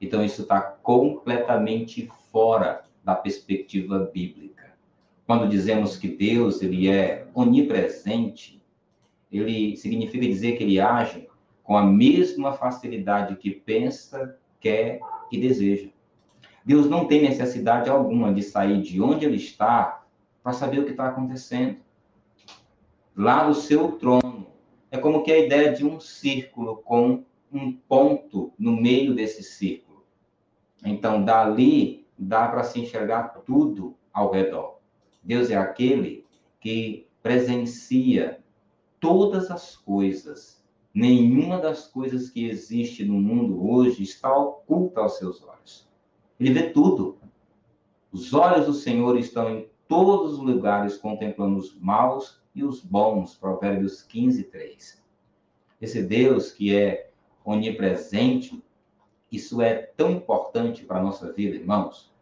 [0.00, 4.74] Então isso está completamente fora da perspectiva bíblica.
[5.26, 8.62] Quando dizemos que Deus ele é onipresente,
[9.32, 11.28] ele significa dizer que ele age
[11.64, 15.00] com a mesma facilidade que pensa, quer
[15.32, 15.88] e deseja.
[16.64, 20.04] Deus não tem necessidade alguma de sair de onde ele está
[20.42, 21.78] para saber o que está acontecendo.
[23.16, 24.46] Lá no seu trono.
[24.90, 30.04] É como que a ideia de um círculo com um ponto no meio desse círculo.
[30.84, 34.78] Então, dali dá para se enxergar tudo ao redor.
[35.22, 36.24] Deus é aquele
[36.60, 38.40] que presencia
[39.00, 40.63] todas as coisas.
[40.94, 45.88] Nenhuma das coisas que existe no mundo hoje está oculta aos seus olhos.
[46.38, 47.18] Ele vê tudo.
[48.12, 53.34] Os olhos do Senhor estão em todos os lugares contemplando os maus e os bons.
[53.34, 55.02] Provérbios 15, 3.
[55.80, 57.10] Esse Deus que é
[57.44, 58.62] onipresente,
[59.30, 62.14] isso é tão importante para a nossa vida, irmãos,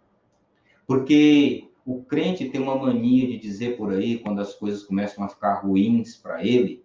[0.86, 5.28] porque o crente tem uma mania de dizer por aí, quando as coisas começam a
[5.28, 6.81] ficar ruins para ele,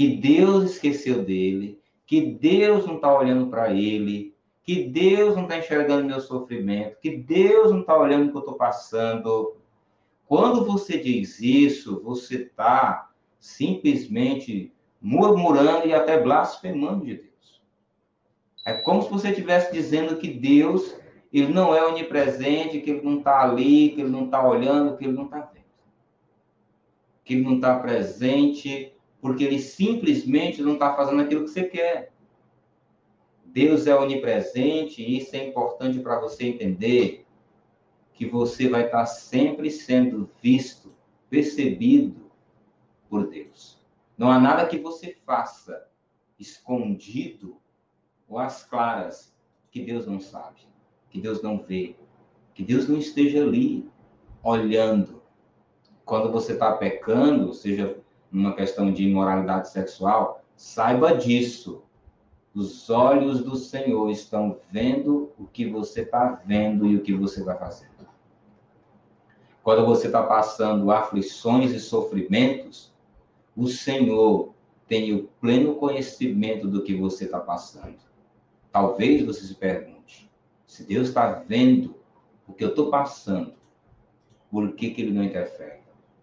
[0.00, 5.58] que Deus esqueceu dele, que Deus não está olhando para ele, que Deus não está
[5.58, 9.56] enxergando meu sofrimento, que Deus não está olhando o que eu estou passando.
[10.26, 17.60] Quando você diz isso, você está simplesmente murmurando e até blasfemando de Deus.
[18.64, 20.96] É como se você estivesse dizendo que Deus
[21.30, 25.04] ele não é onipresente, que ele não está ali, que ele não está olhando, que
[25.04, 25.64] ele não está vendo.
[27.22, 32.12] Que ele não está presente, porque ele simplesmente não está fazendo aquilo que você quer.
[33.44, 37.26] Deus é onipresente e isso é importante para você entender
[38.14, 40.92] que você vai estar sempre sendo visto,
[41.28, 42.30] percebido
[43.08, 43.80] por Deus.
[44.16, 45.88] Não há nada que você faça
[46.38, 47.60] escondido
[48.28, 49.34] ou às claras
[49.70, 50.60] que Deus não sabe,
[51.10, 51.96] que Deus não vê,
[52.54, 53.88] que Deus não esteja ali
[54.42, 55.22] olhando.
[56.04, 57.99] Quando você está pecando, seja
[58.30, 61.82] numa questão de imoralidade sexual, saiba disso.
[62.54, 67.42] Os olhos do Senhor estão vendo o que você está vendo e o que você
[67.42, 67.90] vai fazer.
[69.62, 72.92] Quando você está passando aflições e sofrimentos,
[73.54, 74.54] o Senhor
[74.88, 77.98] tem o pleno conhecimento do que você está passando.
[78.72, 80.30] Talvez você se pergunte:
[80.66, 81.94] se Deus está vendo
[82.48, 83.54] o que eu estou passando,
[84.50, 85.80] por que, que ele não interfere?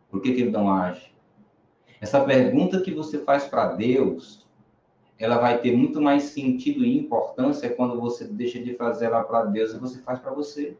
[0.09, 1.13] Por que, que ele não age?
[1.99, 4.47] Essa pergunta que você faz para Deus,
[5.17, 9.45] ela vai ter muito mais sentido e importância quando você deixa de fazer ela para
[9.45, 10.77] Deus e você faz para você.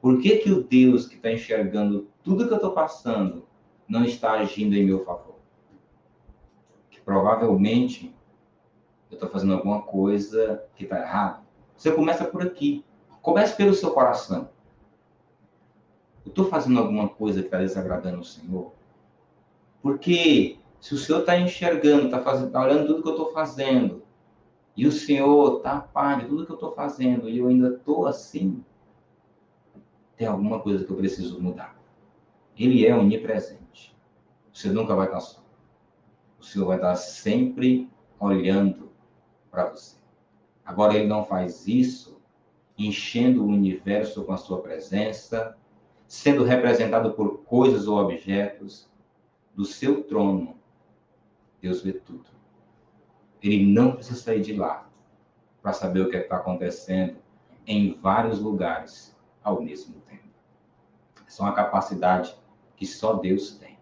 [0.00, 3.44] Por que, que o Deus que está enxergando tudo que eu estou passando
[3.88, 5.36] não está agindo em meu favor?
[6.88, 8.14] Que provavelmente
[9.10, 11.40] eu estou fazendo alguma coisa que está errada.
[11.76, 12.84] Você começa por aqui.
[13.20, 14.50] Comece pelo seu coração.
[16.24, 18.77] Eu estou fazendo alguma coisa que está desagradando o Senhor?
[19.88, 24.02] Porque se o Senhor está enxergando, está tá olhando tudo que eu estou fazendo,
[24.76, 27.68] e o Senhor está a par de tudo que eu estou fazendo, e eu ainda
[27.68, 28.62] estou assim,
[30.14, 31.74] tem alguma coisa que eu preciso mudar.
[32.54, 33.96] Ele é onipresente.
[34.52, 35.42] Você nunca vai estar só.
[36.38, 37.88] O Senhor vai estar sempre
[38.20, 38.90] olhando
[39.50, 39.96] para você.
[40.66, 42.20] Agora, ele não faz isso
[42.76, 45.56] enchendo o universo com a sua presença,
[46.06, 48.86] sendo representado por coisas ou objetos
[49.58, 50.56] do seu trono.
[51.60, 52.30] Deus vê tudo.
[53.42, 54.88] Ele não precisa sair de lá
[55.60, 57.16] para saber o que é está acontecendo
[57.66, 60.28] em vários lugares ao mesmo tempo.
[61.26, 62.36] Essa é uma capacidade
[62.76, 63.76] que só Deus tem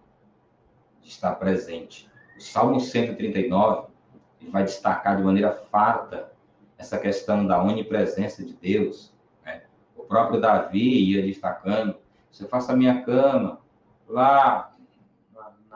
[1.02, 2.10] de estar presente.
[2.38, 3.88] O Salmo 139
[4.40, 6.32] ele vai destacar de maneira farta
[6.78, 9.12] essa questão da onipresença de Deus.
[9.44, 9.64] Né?
[9.94, 11.96] O próprio Davi ia destacando:
[12.32, 13.60] você faça a minha cama
[14.08, 14.74] lá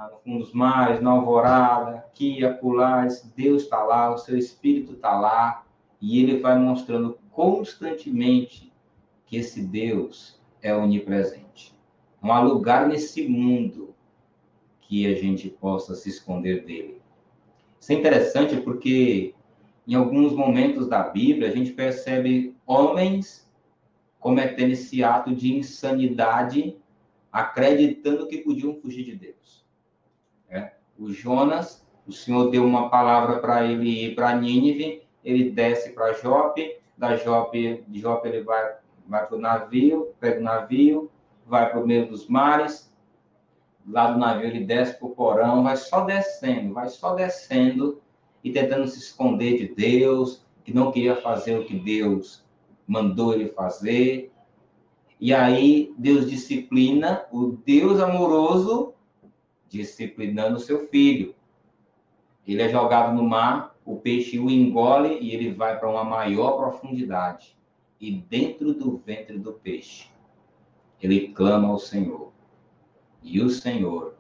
[0.08, 5.18] no fundo dos mares, na alvorada, aqui, acolá, Deus está lá, o seu Espírito está
[5.18, 5.64] lá,
[6.00, 8.72] e ele vai mostrando constantemente
[9.26, 11.74] que esse Deus é onipresente.
[12.22, 13.94] Não há lugar nesse mundo
[14.80, 17.00] que a gente possa se esconder dele.
[17.80, 19.34] Isso é interessante porque
[19.86, 23.48] em alguns momentos da Bíblia a gente percebe homens
[24.18, 26.76] cometendo esse ato de insanidade,
[27.32, 29.59] acreditando que podiam fugir de Deus.
[31.00, 36.12] O Jonas, o Senhor deu uma palavra para ele ir para Nínive, ele desce para
[36.12, 38.74] Jope, da Jope, de Jope ele vai,
[39.08, 41.10] vai para o navio, pega o navio,
[41.46, 42.94] vai para o meio dos mares,
[43.88, 48.02] lá do navio ele desce para o porão, vai só descendo, vai só descendo
[48.44, 52.44] e tentando se esconder de Deus, que não queria fazer o que Deus
[52.86, 54.30] mandou ele fazer.
[55.18, 58.92] E aí Deus disciplina o Deus amoroso
[59.70, 61.34] disciplinando seu filho.
[62.46, 66.56] Ele é jogado no mar, o peixe o engole e ele vai para uma maior
[66.56, 67.56] profundidade.
[68.00, 70.10] E dentro do ventre do peixe,
[71.00, 72.32] ele clama ao Senhor.
[73.22, 74.16] E o Senhor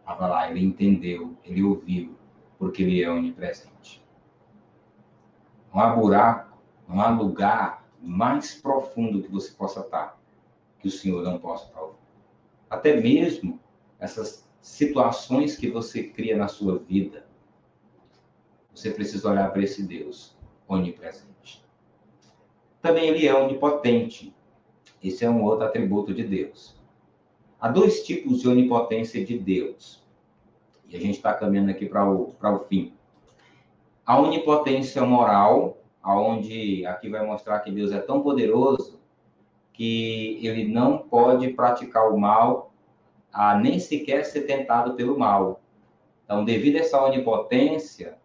[0.00, 2.16] estava lá, ele entendeu, ele ouviu,
[2.58, 4.04] porque ele é onipresente.
[5.72, 6.58] Não há buraco,
[6.88, 10.20] não há lugar mais profundo que você possa estar,
[10.80, 11.98] que o Senhor não possa estar ouvindo.
[12.68, 13.60] Até mesmo
[13.98, 17.26] essas situações que você cria na sua vida,
[18.74, 20.36] você precisa olhar para esse Deus
[20.68, 21.64] onipresente.
[22.80, 24.34] Também ele é onipotente.
[25.02, 26.76] Esse é um outro atributo de Deus.
[27.60, 30.06] Há dois tipos de onipotência de Deus.
[30.88, 32.94] E a gente está caminhando aqui para o, o fim.
[34.06, 38.98] A onipotência moral, aonde aqui vai mostrar que Deus é tão poderoso
[39.72, 42.72] que ele não pode praticar o mal,
[43.32, 45.60] a nem sequer ser tentado pelo mal.
[46.24, 48.16] Então, devido a essa onipotência,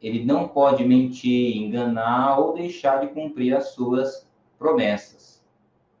[0.00, 5.42] ele não pode mentir, enganar ou deixar de cumprir as suas promessas.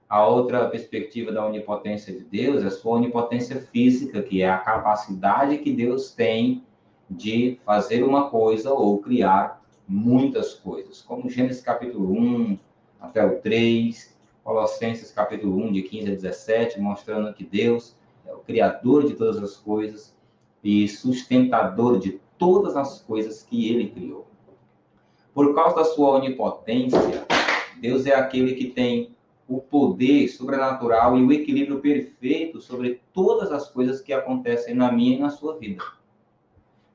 [0.08, 4.58] A outra perspectiva da onipotência de Deus é a sua onipotência física, que é a
[4.58, 6.62] capacidade que Deus tem
[7.08, 12.58] de fazer uma coisa ou criar muitas coisas, como Gênesis capítulo 1
[13.00, 17.96] até o 3, Colossenses capítulo 1, de 15 a 17, mostrando que Deus
[18.26, 20.16] é o criador de todas as coisas
[20.62, 24.26] e sustentador de todas as coisas que ele criou.
[25.34, 27.26] Por causa da sua onipotência,
[27.80, 29.14] Deus é aquele que tem
[29.48, 35.16] o poder sobrenatural e o equilíbrio perfeito sobre todas as coisas que acontecem na minha
[35.16, 35.82] e na sua vida.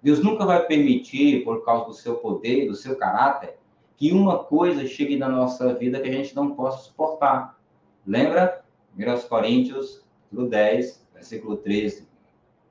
[0.02, 3.58] Deus nunca vai permitir, por causa do seu poder, do seu caráter,
[3.98, 7.60] que uma coisa chegue na nossa vida que a gente não possa suportar.
[8.06, 8.64] Lembra?
[8.98, 12.08] 1 Coríntios, capítulo 10, versículo 13.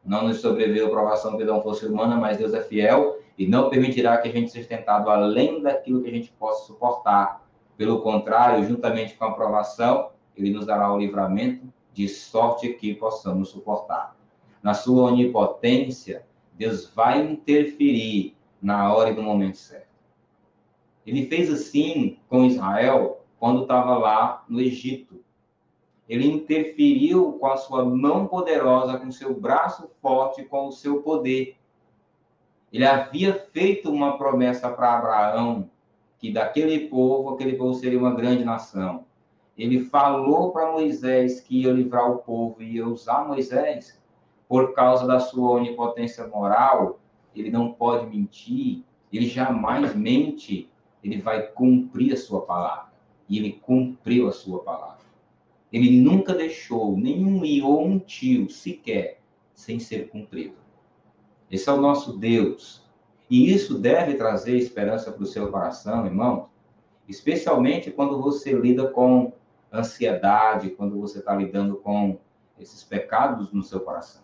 [0.04, 4.16] Não nos sobreveio provação que não fosse humana, mas Deus é fiel e não permitirá
[4.18, 7.44] que a gente seja tentado além daquilo que a gente possa suportar
[7.76, 13.50] pelo contrário, juntamente com a aprovação, ele nos dará o livramento de sorte que possamos
[13.50, 14.16] suportar.
[14.62, 16.24] Na sua onipotência,
[16.54, 19.86] Deus vai interferir na hora e no momento certo.
[21.06, 25.22] Ele fez assim com Israel quando estava lá no Egito.
[26.08, 31.56] Ele interferiu com a sua mão poderosa, com seu braço forte, com o seu poder.
[32.72, 35.68] Ele havia feito uma promessa para Abraão
[36.18, 39.04] que daquele povo, aquele povo seria uma grande nação.
[39.56, 44.00] Ele falou para Moisés que ia livrar o povo e ia usar Moisés
[44.48, 47.00] por causa da sua onipotência moral.
[47.34, 50.70] Ele não pode mentir, ele jamais mente,
[51.02, 52.92] ele vai cumprir a sua palavra.
[53.28, 54.95] E ele cumpriu a sua palavra.
[55.72, 59.20] Ele nunca deixou nenhum i ou um tio sequer
[59.54, 60.56] sem ser cumprido.
[61.50, 62.84] Esse é o nosso Deus,
[63.28, 66.48] e isso deve trazer esperança para o seu coração, irmão,
[67.08, 69.32] especialmente quando você lida com
[69.72, 72.18] ansiedade, quando você está lidando com
[72.58, 74.22] esses pecados no seu coração.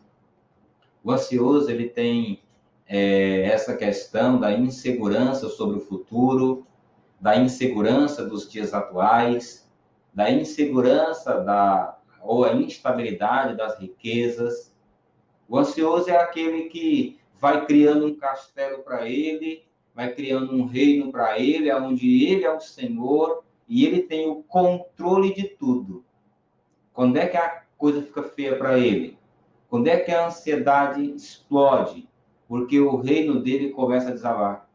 [1.02, 2.42] O ansioso, ele tem
[2.86, 6.66] é, essa questão da insegurança sobre o futuro,
[7.20, 9.68] da insegurança dos dias atuais,
[10.12, 14.72] da insegurança da ou a instabilidade das riquezas.
[15.48, 21.10] O ansioso é aquele que vai criando um castelo para ele, vai criando um reino
[21.10, 26.04] para ele, onde ele é o Senhor e ele tem o controle de tudo.
[26.92, 29.18] Quando é que a coisa fica feia para ele?
[29.68, 32.08] Quando é que a ansiedade explode?
[32.46, 34.68] Porque o reino dele começa a desabar.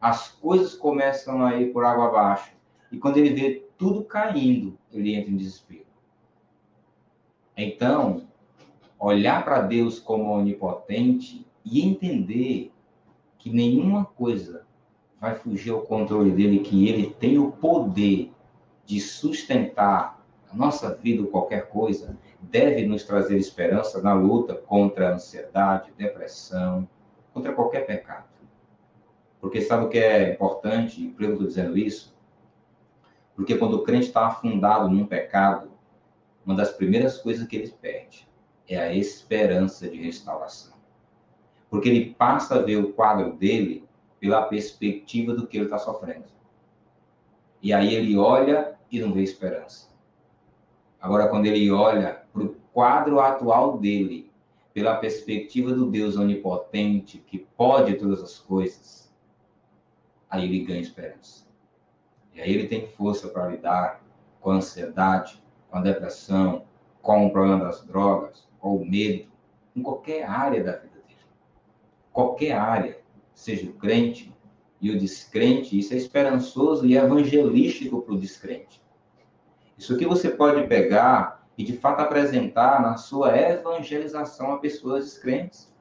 [0.00, 2.52] As coisas começam a ir por água abaixo.
[2.90, 5.86] E quando ele vê tudo caindo, ele entra em desespero.
[7.56, 8.28] Então,
[8.96, 12.72] olhar para Deus como onipotente e entender
[13.38, 14.64] que nenhuma coisa
[15.20, 18.30] vai fugir ao controle dele, que ele tem o poder
[18.86, 25.08] de sustentar a nossa vida ou qualquer coisa, deve nos trazer esperança na luta contra
[25.08, 26.88] a ansiedade, depressão,
[27.34, 28.28] contra qualquer pecado.
[29.40, 31.08] Porque sabe o que é importante?
[31.08, 32.11] Por que eu estou dizendo isso?
[33.34, 35.70] Porque quando o crente está afundado num pecado,
[36.44, 38.28] uma das primeiras coisas que ele perde
[38.68, 40.74] é a esperança de restauração.
[41.70, 43.88] Porque ele passa a ver o quadro dele
[44.20, 46.26] pela perspectiva do que ele está sofrendo.
[47.62, 49.88] E aí ele olha e não vê esperança.
[51.00, 54.30] Agora, quando ele olha para o quadro atual dele,
[54.72, 59.12] pela perspectiva do Deus onipotente, que pode todas as coisas,
[60.30, 61.46] aí ele ganha esperança.
[62.34, 64.02] E aí ele tem força para lidar
[64.40, 66.64] com a ansiedade, com a depressão,
[67.00, 69.28] com o problema das drogas, com o medo,
[69.74, 71.20] em qualquer área da vida dele.
[72.12, 72.98] Qualquer área,
[73.34, 74.32] seja o crente
[74.80, 78.82] e o descrente, isso é esperançoso e evangelístico para o descrente.
[79.76, 85.72] Isso aqui você pode pegar e de fato apresentar na sua evangelização a pessoas descrentes.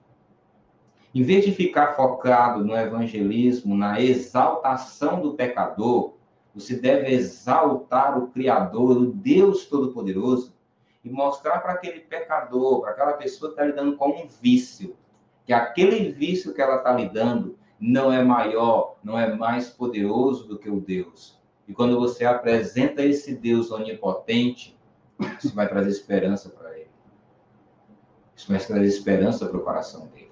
[1.14, 6.14] Em vez de ficar focado no evangelismo, na exaltação do pecador,
[6.54, 10.54] você deve exaltar o Criador, o Deus Todo-Poderoso,
[11.04, 14.96] e mostrar para aquele pecador, para aquela pessoa que está lidando com um vício,
[15.46, 20.60] que aquele vício que ela está lidando não é maior, não é mais poderoso do
[20.60, 21.40] que o Deus.
[21.68, 24.78] E quando você apresenta esse Deus onipotente,
[25.40, 26.92] isso vai trazer esperança para ele.
[28.36, 30.32] Isso vai trazer esperança para o coração dele.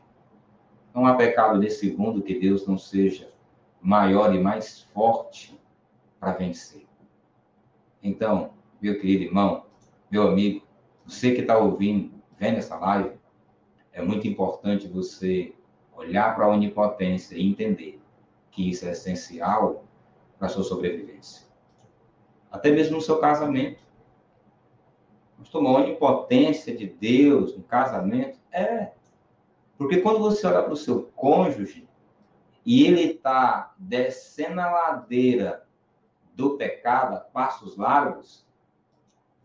[0.94, 3.32] Não há pecado nesse mundo que Deus não seja
[3.82, 5.59] maior e mais forte
[6.20, 6.86] para vencer.
[8.04, 9.66] Então, meu querido irmão,
[10.10, 10.66] meu amigo,
[11.06, 13.18] você que está ouvindo, vendo essa live,
[13.92, 15.54] é muito importante você
[15.94, 18.00] olhar para a onipotência e entender
[18.52, 19.86] que isso é essencial
[20.38, 21.48] para a sua sobrevivência.
[22.52, 23.84] Até mesmo no seu casamento.
[25.38, 28.92] Mas uma onipotência de Deus no casamento é.
[29.78, 31.88] Porque quando você olha para o seu cônjuge
[32.66, 35.66] e ele está descendo a ladeira
[36.40, 38.48] do pecado a passos largos,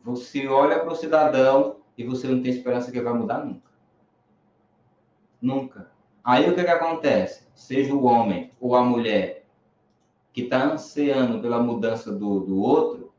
[0.00, 3.70] você olha para o cidadão e você não tem esperança que ele vai mudar nunca.
[5.42, 5.90] Nunca.
[6.22, 7.48] Aí o que, que acontece?
[7.52, 9.44] Seja o homem ou a mulher
[10.32, 13.12] que está ansiando pela mudança do, do outro,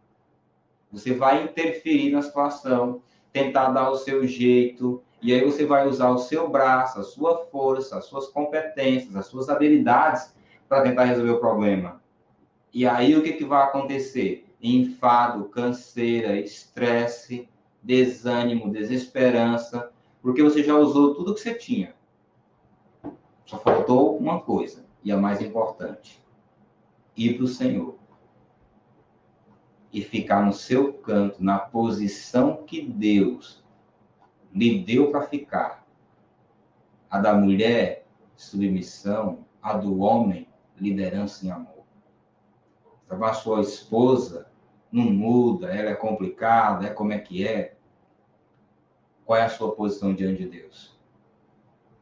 [0.89, 3.01] você vai interferir na situação,
[3.33, 7.45] tentar dar o seu jeito, e aí você vai usar o seu braço, a sua
[7.47, 10.33] força, as suas competências, as suas habilidades
[10.69, 12.04] para tentar resolver o problema.
[12.75, 14.53] E aí o que, que vai acontecer?
[14.61, 17.47] Enfado, canseira, estresse,
[17.81, 21.95] desânimo, desesperança, porque você já usou tudo que você tinha.
[23.45, 26.21] Só faltou uma coisa, e a mais importante:
[27.15, 27.95] ir para o Senhor
[29.93, 33.63] e ficar no seu canto, na posição que Deus
[34.53, 35.87] lhe deu para ficar.
[37.09, 38.05] A da mulher,
[38.35, 40.45] submissão, a do homem,
[40.77, 41.74] liderança em amor.
[43.05, 44.47] Então, a sua esposa
[44.91, 47.75] não muda, ela é complicada, é como é que é.
[49.25, 50.97] Qual é a sua posição diante de Deus?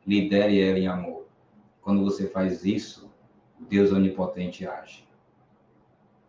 [0.05, 1.27] Lidere ela em amor.
[1.81, 3.11] Quando você faz isso,
[3.59, 5.07] Deus onipotente age.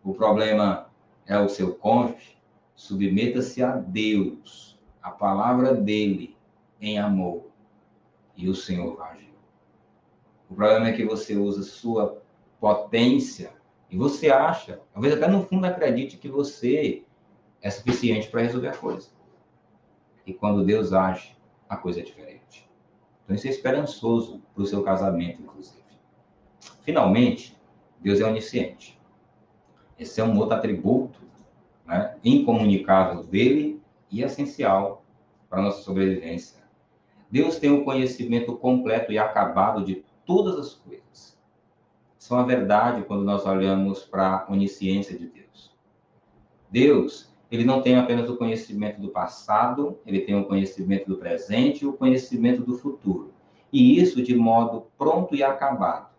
[0.03, 0.89] O problema
[1.25, 2.37] é o seu cônjuge,
[2.75, 6.35] submeta-se a Deus, a palavra dele,
[6.79, 7.47] em amor,
[8.35, 9.33] e o Senhor vai agir.
[10.49, 12.21] O problema é que você usa sua
[12.59, 13.53] potência
[13.89, 17.03] e você acha, talvez até no fundo acredite que você
[17.61, 19.09] é suficiente para resolver a coisa.
[20.25, 21.35] E quando Deus age,
[21.69, 22.69] a coisa é diferente.
[23.23, 25.83] Então isso é esperançoso para o seu casamento, inclusive.
[26.81, 27.57] Finalmente,
[27.99, 28.99] Deus é onisciente.
[29.97, 31.19] Esse é um outro atributo
[31.85, 33.81] né, incomunicável dele
[34.11, 35.03] e essencial
[35.49, 36.63] para a nossa sobrevivência.
[37.29, 41.34] Deus tem o conhecimento completo e acabado de todas as coisas.
[42.29, 45.71] É uma verdade quando nós olhamos para a onisciência de Deus.
[46.69, 51.83] Deus, ele não tem apenas o conhecimento do passado, ele tem o conhecimento do presente
[51.83, 53.33] e o conhecimento do futuro.
[53.71, 56.15] E isso de modo pronto e acabado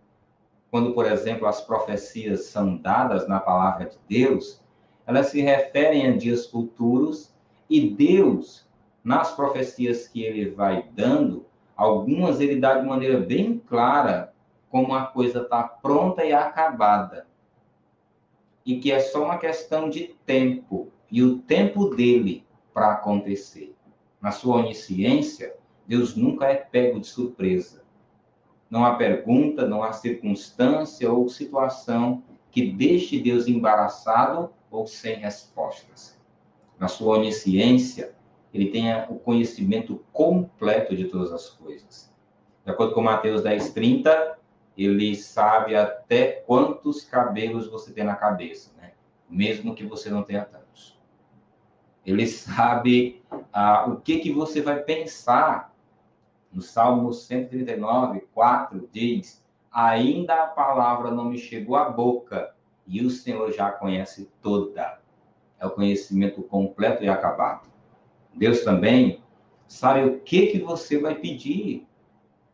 [0.77, 4.61] quando, por exemplo, as profecias são dadas na palavra de Deus,
[5.07, 7.35] elas se referem a dias futuros
[7.71, 8.69] e Deus,
[9.03, 11.47] nas profecias que ele vai dando,
[11.77, 14.35] algumas ele dá de maneira bem clara
[14.71, 17.27] como a coisa está pronta e acabada.
[18.64, 22.45] E que é só uma questão de tempo e o tempo dele
[22.75, 23.75] para acontecer.
[24.21, 25.55] Na sua onisciência,
[25.87, 27.85] Deus nunca é pego de surpresa.
[28.69, 36.19] Não há pergunta, não há circunstância ou situação que deixe Deus embaraçado ou sem respostas.
[36.79, 38.14] Na sua onisciência,
[38.53, 42.12] ele tem o conhecimento completo de todas as coisas.
[42.64, 44.39] De acordo com Mateus 10, 30,
[44.77, 48.93] ele sabe até quantos cabelos você tem na cabeça, né?
[49.29, 50.99] Mesmo que você não tenha tantos.
[52.05, 53.22] Ele sabe
[53.53, 55.74] ah, o que, que você vai pensar.
[56.53, 62.55] No Salmo 139, 4 diz: Ainda a palavra não me chegou à boca,
[62.87, 65.01] e o Senhor já a conhece toda.
[65.59, 67.68] É o conhecimento completo e acabado.
[68.35, 69.22] Deus também
[69.66, 71.87] sabe o que, que você vai pedir.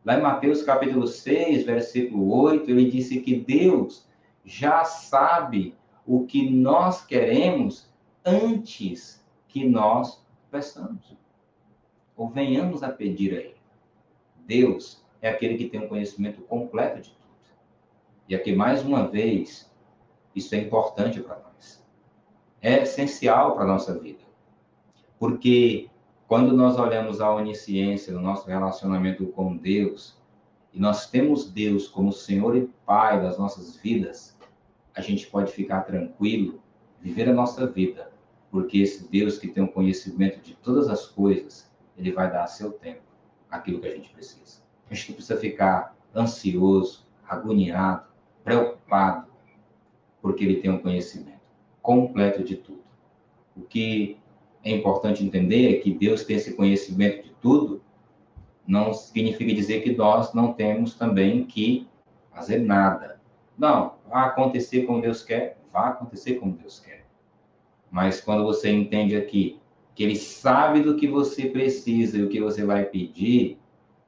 [0.05, 4.05] Lá em Mateus capítulo 6, versículo 8, ele disse que Deus
[4.43, 5.75] já sabe
[6.05, 7.89] o que nós queremos
[8.25, 11.15] antes que nós peçamos.
[12.17, 13.55] Ou venhamos a pedir a Ele.
[14.45, 17.23] Deus é aquele que tem um conhecimento completo de tudo.
[18.27, 19.71] E aqui, mais uma vez,
[20.35, 21.81] isso é importante para nós.
[22.61, 24.23] É essencial para a nossa vida.
[25.17, 25.89] Porque
[26.33, 30.19] quando nós olhamos a onisciência no nosso relacionamento com Deus,
[30.73, 34.35] e nós temos Deus como Senhor e Pai das nossas vidas,
[34.95, 36.59] a gente pode ficar tranquilo,
[36.99, 38.11] viver a nossa vida,
[38.49, 42.47] porque esse Deus que tem o conhecimento de todas as coisas, ele vai dar a
[42.47, 43.03] seu tempo
[43.47, 44.63] aquilo que a gente precisa.
[44.89, 48.07] A gente não precisa ficar ansioso, agoniado,
[48.43, 49.27] preocupado,
[50.19, 51.43] porque ele tem um conhecimento
[51.79, 52.81] completo de tudo.
[53.55, 54.17] O que
[54.63, 57.81] é importante entender que Deus tem esse conhecimento de tudo,
[58.65, 61.87] não significa dizer que nós não temos também que
[62.33, 63.21] fazer nada.
[63.57, 67.05] Não, vai acontecer como Deus quer, vai acontecer como Deus quer.
[67.91, 69.59] Mas quando você entende aqui
[69.93, 73.59] que Ele sabe do que você precisa e o que você vai pedir,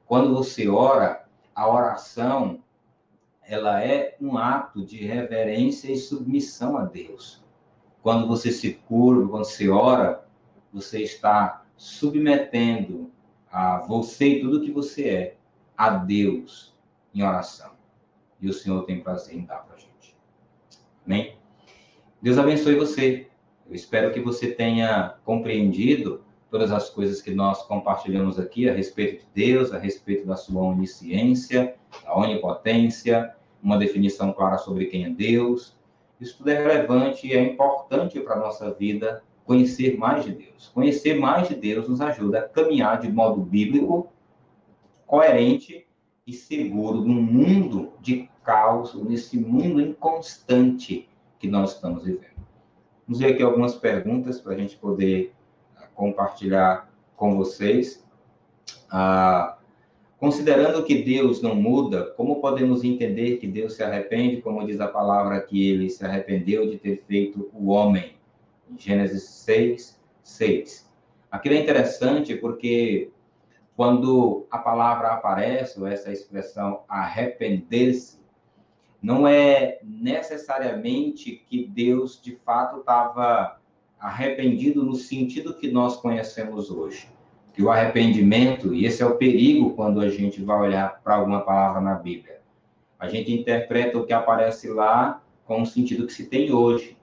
[0.06, 2.60] quando você ora, a oração
[3.48, 7.44] ela é um ato de reverência e submissão a Deus.
[8.02, 10.25] Quando você se curva, quando você ora,
[10.76, 13.10] você está submetendo
[13.50, 15.36] a você e tudo que você é
[15.74, 16.76] a Deus
[17.14, 17.72] em oração.
[18.38, 20.14] E o Senhor tem prazer em dar para a gente.
[21.06, 21.34] Amém?
[22.20, 23.26] Deus abençoe você.
[23.66, 29.24] Eu espero que você tenha compreendido todas as coisas que nós compartilhamos aqui a respeito
[29.24, 31.74] de Deus, a respeito da sua onisciência,
[32.04, 35.74] da onipotência, uma definição clara sobre quem é Deus.
[36.20, 40.68] Isso tudo é relevante e é importante para a nossa vida conhecer mais de Deus.
[40.74, 44.08] Conhecer mais de Deus nos ajuda a caminhar de modo bíblico,
[45.06, 45.86] coerente
[46.26, 52.36] e seguro num mundo de caos, nesse mundo inconstante que nós estamos vivendo.
[53.06, 55.32] Vamos ver aqui algumas perguntas para a gente poder
[55.76, 58.04] ah, compartilhar com vocês.
[58.90, 59.58] Ah,
[60.18, 64.88] considerando que Deus não muda, como podemos entender que Deus se arrepende, como diz a
[64.88, 68.15] palavra que ele se arrependeu de ter feito o homem?
[68.76, 70.90] Gênesis 6, 6.
[71.30, 73.10] Aquilo é interessante porque
[73.76, 78.18] quando a palavra aparece, ou essa expressão arrepender-se,
[79.02, 83.60] não é necessariamente que Deus de fato estava
[84.00, 87.08] arrependido no sentido que nós conhecemos hoje.
[87.52, 91.40] Que o arrependimento, e esse é o perigo quando a gente vai olhar para alguma
[91.42, 92.40] palavra na Bíblia,
[92.98, 96.96] a gente interpreta o que aparece lá com o sentido que se tem hoje.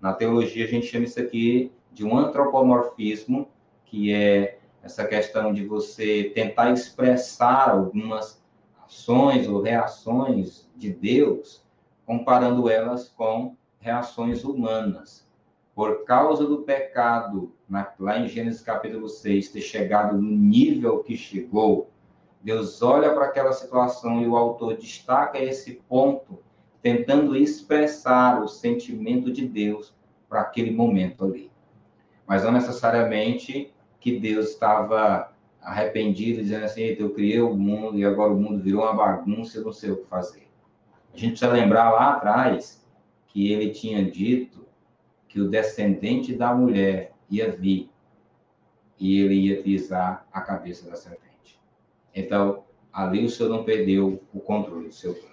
[0.00, 3.48] Na teologia, a gente chama isso aqui de um antropomorfismo,
[3.84, 8.42] que é essa questão de você tentar expressar algumas
[8.82, 11.62] ações ou reações de Deus,
[12.06, 15.28] comparando elas com reações humanas.
[15.74, 21.16] Por causa do pecado, na, lá em Gênesis capítulo 6, ter chegado no nível que
[21.16, 21.90] chegou,
[22.42, 26.38] Deus olha para aquela situação e o autor destaca esse ponto
[26.82, 29.94] tentando expressar o sentimento de Deus
[30.28, 31.50] para aquele momento ali.
[32.26, 38.32] Mas não necessariamente que Deus estava arrependido, dizendo assim: eu criei o mundo e agora
[38.32, 40.48] o mundo virou uma bagunça, eu não sei o que fazer.
[41.12, 42.86] A gente precisa lembrar lá atrás
[43.28, 44.66] que ele tinha dito
[45.28, 47.90] que o descendente da mulher ia vir
[48.98, 51.60] e ele ia pisar a cabeça da serpente.
[52.14, 55.29] Então, ali o Senhor não perdeu o controle do seu plano.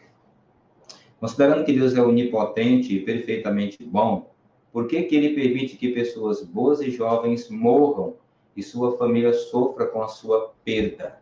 [1.20, 4.32] Considerando que Deus é onipotente e perfeitamente bom,
[4.72, 8.16] por que, que ele permite que pessoas boas e jovens morram
[8.56, 11.20] e sua família sofra com a sua perda?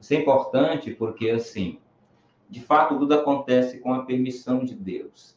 [0.00, 1.78] Isso é importante porque, assim,
[2.48, 5.36] de fato, tudo acontece com a permissão de Deus.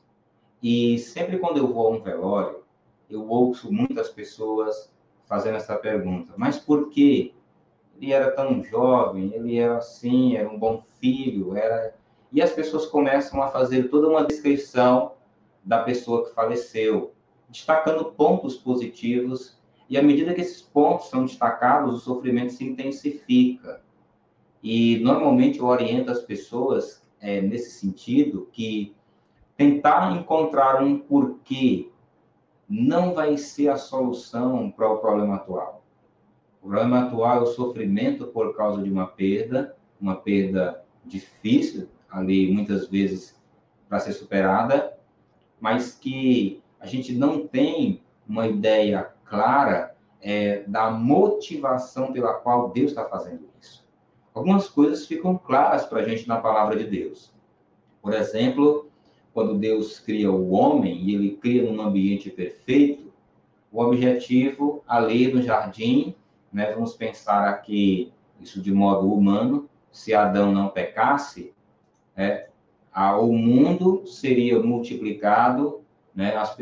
[0.61, 2.63] E sempre quando eu vou a um velório,
[3.09, 4.91] eu ouço muitas pessoas
[5.25, 7.33] fazendo essa pergunta: mas por que
[7.95, 9.33] ele era tão jovem?
[9.33, 11.95] Ele era assim, era um bom filho, era.
[12.31, 15.13] E as pessoas começam a fazer toda uma descrição
[15.63, 17.13] da pessoa que faleceu,
[17.49, 19.57] destacando pontos positivos,
[19.89, 23.81] e à medida que esses pontos são destacados, o sofrimento se intensifica.
[24.61, 28.95] E normalmente eu oriento as pessoas é, nesse sentido que
[29.57, 31.89] tentar encontrar um porquê
[32.69, 35.83] não vai ser a solução para o problema atual.
[36.61, 42.51] O problema atual é o sofrimento por causa de uma perda, uma perda difícil, ali
[42.51, 43.39] muitas vezes
[43.87, 44.97] para ser superada,
[45.59, 52.91] mas que a gente não tem uma ideia clara é, da motivação pela qual Deus
[52.91, 53.87] está fazendo isso.
[54.33, 57.33] Algumas coisas ficam claras para a gente na palavra de Deus.
[58.01, 58.89] Por exemplo,
[59.33, 63.11] quando Deus cria o homem e ele cria num ambiente perfeito,
[63.71, 66.15] o objetivo ali no jardim,
[66.51, 71.53] né, vamos pensar aqui isso de modo humano, se Adão não pecasse,
[72.19, 72.49] é,
[72.91, 75.81] a, o mundo seria multiplicado,
[76.13, 76.57] né, as,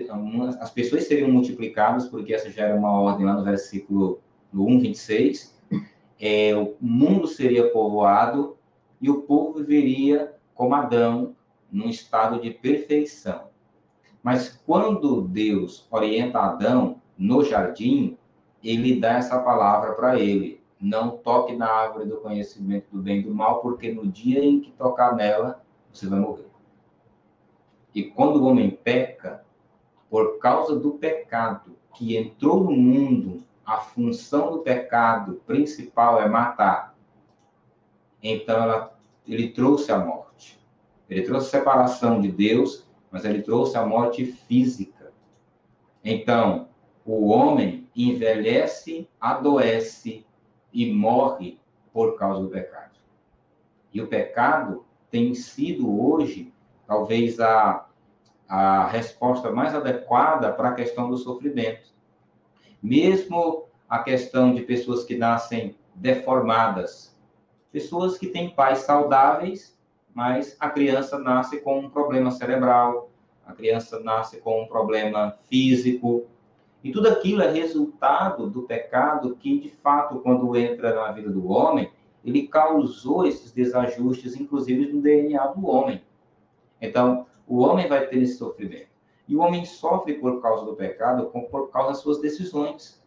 [0.61, 4.21] as pessoas seriam multiplicadas, porque essa já era uma ordem lá no versículo
[4.53, 5.57] no 1, 26,
[6.19, 8.55] é, o mundo seria povoado
[9.01, 11.35] e o povo viveria como Adão,
[11.71, 13.47] num estado de perfeição.
[14.21, 18.15] Mas quando Deus orienta Adão no jardim,
[18.63, 23.23] ele dá essa palavra para ele: não toque na árvore do conhecimento do bem e
[23.23, 26.47] do mal, porque no dia em que tocar nela, você vai morrer.
[27.93, 29.43] E quando o homem peca,
[30.09, 36.95] por causa do pecado que entrou no mundo, a função do pecado principal é matar.
[38.21, 38.97] Então ela,
[39.27, 40.59] ele trouxe a morte.
[41.09, 45.11] Ele trouxe separação de Deus, mas ele trouxe a morte física.
[46.03, 46.69] Então,
[47.03, 50.26] o homem envelhece, adoece
[50.73, 51.59] e morre
[51.93, 52.91] por causa do pecado.
[53.93, 56.53] E o pecado tem sido hoje,
[56.85, 57.87] talvez, a,
[58.47, 61.89] a resposta mais adequada para a questão do sofrimento.
[62.81, 67.17] Mesmo a questão de pessoas que nascem deformadas,
[67.71, 69.77] pessoas que têm pais saudáveis
[70.17, 73.11] mas a criança nasce com um problema cerebral,
[73.45, 76.25] a criança nasce com um problema físico,
[76.87, 81.51] e tudo aquilo é resultado do pecado que, de fato, quando entra na vida do
[81.51, 81.91] homem,
[82.23, 86.01] ele causou esses desajustes, inclusive no DNA do homem.
[86.81, 88.87] Então, o homem vai ter esse sofrimento.
[89.27, 93.03] E o homem sofre por causa do pecado, por causa das suas decisões.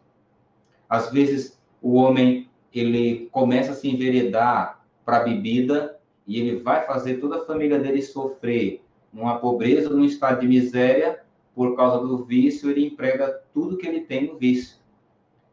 [0.87, 6.85] Às vezes, o homem ele começa a se enveredar para a bebida e ele vai
[6.85, 11.20] fazer toda a família dele sofrer numa pobreza, num estado de miséria,
[11.53, 14.77] por causa do vício, ele emprega tudo que ele tem no vício.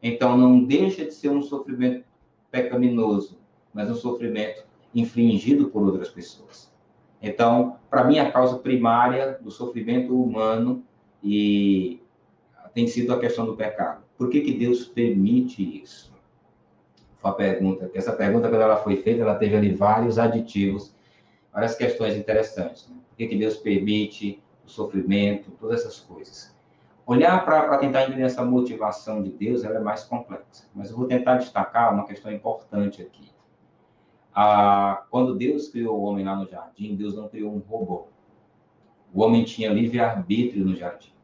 [0.03, 2.05] Então, não deixa de ser um sofrimento
[2.51, 3.39] pecaminoso,
[3.75, 6.73] mas um sofrimento infligido por outras pessoas.
[7.21, 10.85] Então, para mim, a causa primária do sofrimento humano
[11.23, 12.01] e
[12.73, 14.05] tem sido a questão do pecado.
[14.17, 16.13] Por que, que Deus permite isso?
[17.21, 20.95] Foi a pergunta, essa pergunta, quando ela foi feita, ela teve ali vários aditivos,
[21.53, 22.89] várias questões interessantes.
[22.89, 22.97] Né?
[23.09, 26.55] Por que, que Deus permite o sofrimento, todas essas coisas.
[27.07, 30.69] Olhar para tentar entender essa motivação de Deus, ela é mais complexa.
[30.75, 33.31] Mas eu vou tentar destacar uma questão importante aqui.
[34.35, 38.09] Ah, quando Deus criou o homem lá no jardim, Deus não criou um robô.
[39.13, 41.15] O homem tinha livre-arbítrio no jardim.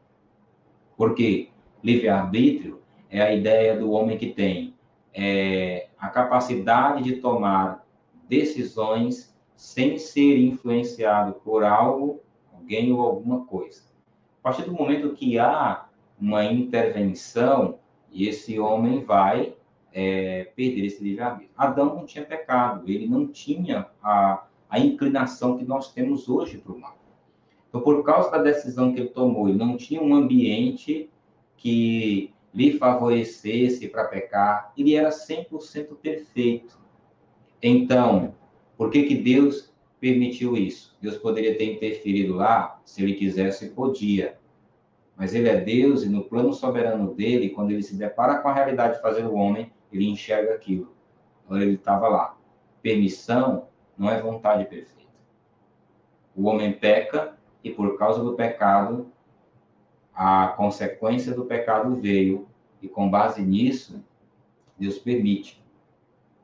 [0.97, 1.49] Por quê?
[1.83, 4.73] Livre-arbítrio é a ideia do homem que tem
[5.13, 7.85] é, a capacidade de tomar
[8.27, 12.24] decisões sem ser influenciado por algo,
[12.93, 13.83] ou alguma coisa.
[14.39, 15.85] A partir do momento que há
[16.19, 17.79] uma intervenção,
[18.13, 19.55] esse homem vai
[19.91, 21.51] é, perder esse livre-arbítrio.
[21.57, 26.73] Adão não tinha pecado, ele não tinha a, a inclinação que nós temos hoje para
[26.73, 26.97] o mal.
[27.69, 31.09] Então, por causa da decisão que ele tomou, ele não tinha um ambiente
[31.57, 36.79] que lhe favorecesse para pecar, ele era 100% perfeito.
[37.61, 38.33] Então,
[38.77, 39.73] por que, que Deus
[40.05, 40.95] permitiu isso?
[41.01, 44.37] Deus poderia ter interferido lá, se ele quisesse, podia.
[45.17, 48.53] Mas ele é Deus e no plano soberano dele, quando ele se depara com a
[48.53, 50.93] realidade de fazer o homem, ele enxerga aquilo.
[51.43, 52.37] Então ele estava lá.
[52.83, 55.09] Permissão não é vontade perfeita.
[56.35, 59.11] O homem peca e por causa do pecado
[60.13, 62.47] a consequência do pecado veio
[62.79, 64.05] e com base nisso,
[64.77, 65.65] Deus permite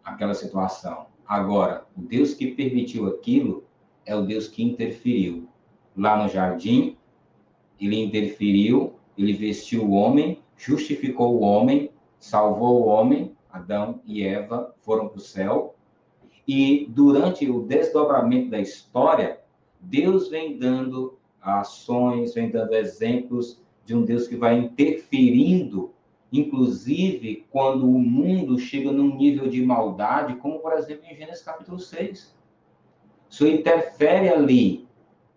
[0.04, 1.11] aquela situação.
[1.32, 3.64] Agora, o Deus que permitiu aquilo
[4.06, 5.48] é o Deus que interferiu.
[5.96, 6.98] Lá no jardim,
[7.80, 14.76] ele interferiu, ele vestiu o homem, justificou o homem, salvou o homem, Adão e Eva
[14.82, 15.74] foram para o céu.
[16.46, 19.40] E durante o desdobramento da história,
[19.80, 25.94] Deus vem dando ações, vem dando exemplos de um Deus que vai interferindo,
[26.32, 31.80] inclusive quando o mundo chega num nível de maldade, como por exemplo em Gênesis capítulo
[31.80, 32.36] 6.
[33.30, 34.88] O Senhor interfere ali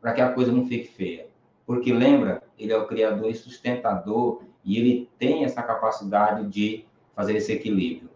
[0.00, 1.28] para que a coisa não fique feia.
[1.66, 6.84] Porque lembra, ele é o criador e sustentador e ele tem essa capacidade de
[7.14, 8.10] fazer esse equilíbrio.